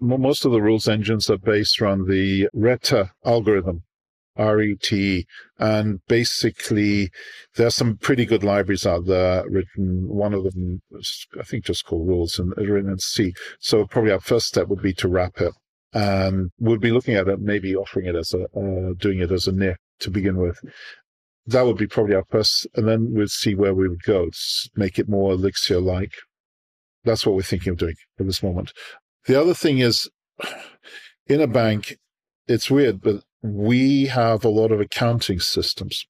[0.00, 3.82] Most of the rules engines are based on the Rete algorithm,
[4.38, 5.24] RET.
[5.58, 7.10] And basically,
[7.56, 10.08] there are some pretty good libraries out there written.
[10.08, 13.34] One of them, is, I think, just called rules and written in C.
[13.60, 15.52] So probably our first step would be to wrap it.
[15.92, 19.48] And we'll be looking at it, maybe offering it as a, uh, doing it as
[19.48, 20.58] a NIF to begin with.
[21.46, 24.28] That would be probably our first, and then we'll see where we would go.
[24.76, 26.12] Make it more Elixir like.
[27.04, 28.72] That's what we're thinking of doing at this moment.
[29.26, 30.10] The other thing is,
[31.26, 31.96] in a bank,
[32.46, 36.06] it's weird, but we have a lot of accounting systems.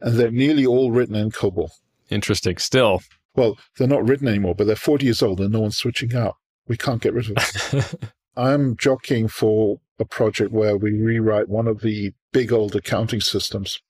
[0.00, 1.70] And they're nearly all written in COBOL.
[2.10, 2.56] Interesting.
[2.58, 3.02] Still.
[3.34, 6.36] Well, they're not written anymore, but they're 40 years old and no one's switching out.
[6.68, 7.84] We can't get rid of them.
[8.36, 13.80] I'm jockeying for a project where we rewrite one of the big old accounting systems.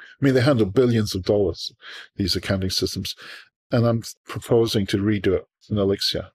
[0.00, 1.72] I mean, they handle billions of dollars,
[2.16, 3.14] these accounting systems.
[3.70, 6.30] And I'm proposing to redo it in Elixir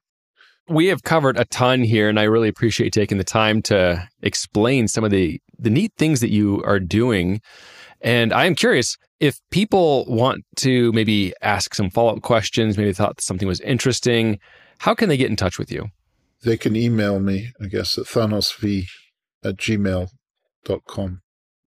[0.70, 4.88] we have covered a ton here, and I really appreciate taking the time to explain
[4.88, 7.40] some of the the neat things that you are doing.
[8.00, 12.92] And I am curious if people want to maybe ask some follow up questions, maybe
[12.92, 14.38] thought something was interesting.
[14.78, 15.88] How can they get in touch with you?
[16.42, 18.86] They can email me, I guess, at thanosv
[19.44, 21.20] at gmail.com.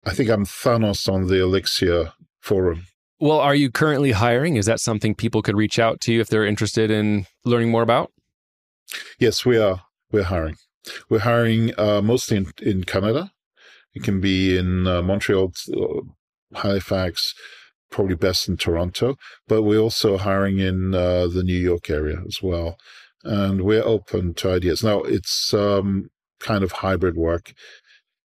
[0.08, 2.86] I think I'm Thanos on the Elixir forum.
[3.20, 4.56] Well, are you currently hiring?
[4.56, 7.82] Is that something people could reach out to you if they're interested in learning more
[7.82, 8.12] about?
[9.20, 9.82] Yes, we are.
[10.12, 10.56] We're hiring.
[11.10, 13.32] We're hiring uh, mostly in, in Canada.
[13.94, 17.34] It can be in uh, Montreal, uh, Halifax,
[17.90, 19.16] probably best in Toronto,
[19.48, 22.76] but we're also hiring in uh, the New York area as well.
[23.24, 24.84] And we're open to ideas.
[24.84, 26.10] Now, it's um,
[26.40, 27.54] kind of hybrid work.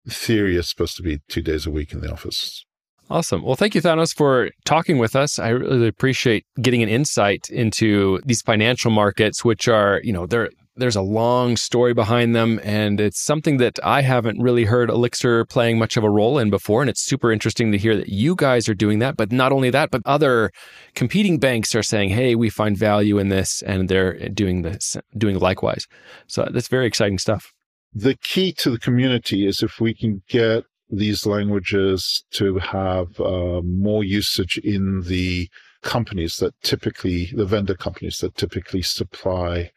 [0.09, 2.66] Theory, it's supposed to be two days a week in the office.
[3.09, 3.43] Awesome.
[3.43, 5.39] Well, thank you, Thanos, for talking with us.
[5.39, 10.51] I really appreciate getting an insight into these financial markets, which are, you know, there
[10.77, 15.45] there's a long story behind them, and it's something that I haven't really heard Elixir
[15.47, 16.83] playing much of a role in before.
[16.83, 19.17] And it's super interesting to hear that you guys are doing that.
[19.17, 20.51] But not only that, but other
[20.95, 25.39] competing banks are saying, "Hey, we find value in this," and they're doing this, doing
[25.39, 25.87] likewise.
[26.27, 27.53] So that's very exciting stuff.
[27.95, 33.61] The key to the community is if we can get these languages to have uh,
[33.63, 35.49] more usage in the
[35.83, 39.71] companies that typically, the vendor companies that typically supply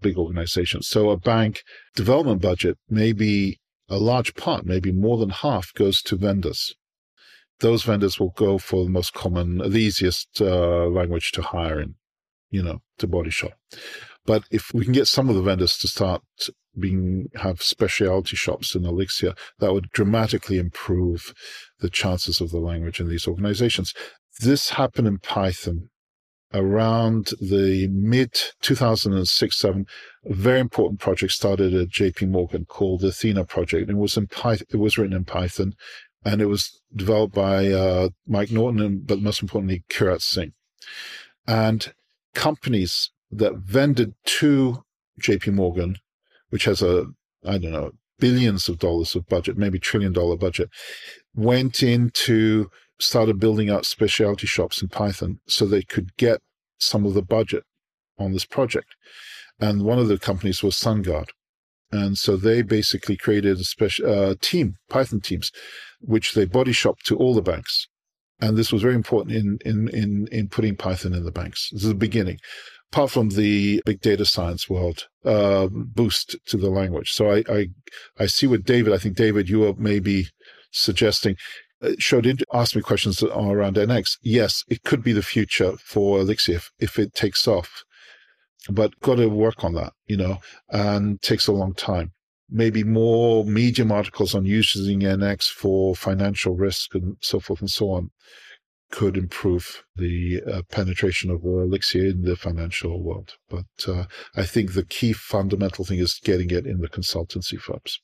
[0.00, 0.88] big organizations.
[0.88, 1.62] So a bank
[1.94, 6.74] development budget maybe a large part, maybe more than half goes to vendors.
[7.60, 11.94] Those vendors will go for the most common, the easiest uh, language to hire in,
[12.50, 13.52] you know, to body shop.
[14.24, 16.22] But if we can get some of the vendors to start
[16.78, 21.34] being have specialty shops in Elixir, that would dramatically improve
[21.80, 23.94] the chances of the language in these organizations.
[24.40, 25.90] This happened in Python
[26.54, 29.86] around the mid 2006 7
[30.24, 34.26] a very important project started at jp morgan called the athena project it was in
[34.26, 35.72] python it was written in python
[36.24, 40.52] and it was developed by uh, mike norton and, but most importantly kirat singh
[41.46, 41.94] and
[42.34, 44.82] companies that vended to
[45.20, 45.96] jp morgan
[46.52, 47.06] which has a,
[47.46, 50.68] I don't know, billions of dollars of budget, maybe trillion dollar budget,
[51.34, 52.68] went into
[53.00, 56.40] started building out specialty shops in Python so they could get
[56.78, 57.64] some of the budget
[58.18, 58.94] on this project.
[59.58, 61.30] And one of the companies was SunGard.
[61.90, 65.50] And so they basically created a special uh, team, Python teams,
[66.00, 67.88] which they body shopped to all the banks.
[68.40, 71.70] And this was very important in, in, in, in putting Python in the banks.
[71.72, 72.38] This is the beginning
[72.92, 77.10] apart from the big data science world, uh, boost to the language.
[77.12, 77.68] So I, I,
[78.18, 80.28] I see what David, I think David, you are maybe
[80.70, 81.36] suggesting.
[81.82, 84.18] Uh, showed in, asked me questions around NX.
[84.22, 87.82] Yes, it could be the future for Elixir if, if it takes off,
[88.68, 90.38] but got to work on that, you know,
[90.68, 92.12] and takes a long time.
[92.48, 97.90] Maybe more medium articles on using NX for financial risk and so forth and so
[97.90, 98.10] on
[98.92, 103.32] could improve the uh, penetration of Elixir in the financial world.
[103.48, 104.04] But uh,
[104.36, 108.00] I think the key fundamental thing is getting it in the consultancy firms.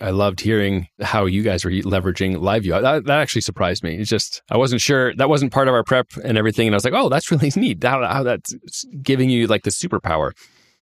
[0.00, 2.82] I loved hearing how you guys were leveraging LiveView.
[2.82, 3.96] That, that actually surprised me.
[3.96, 5.14] It's just, I wasn't sure.
[5.14, 6.66] That wasn't part of our prep and everything.
[6.66, 7.82] And I was like, oh, that's really neat.
[7.82, 10.32] How, that's giving you like the superpower.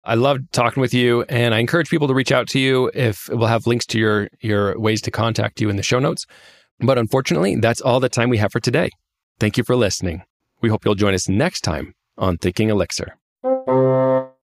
[0.03, 3.27] I loved talking with you and I encourage people to reach out to you if
[3.29, 6.25] we'll have links to your, your ways to contact you in the show notes.
[6.81, 8.89] But unfortunately, that's all the time we have for today.
[9.39, 10.23] Thank you for listening.
[10.61, 13.17] We hope you'll join us next time on Thinking Elixir.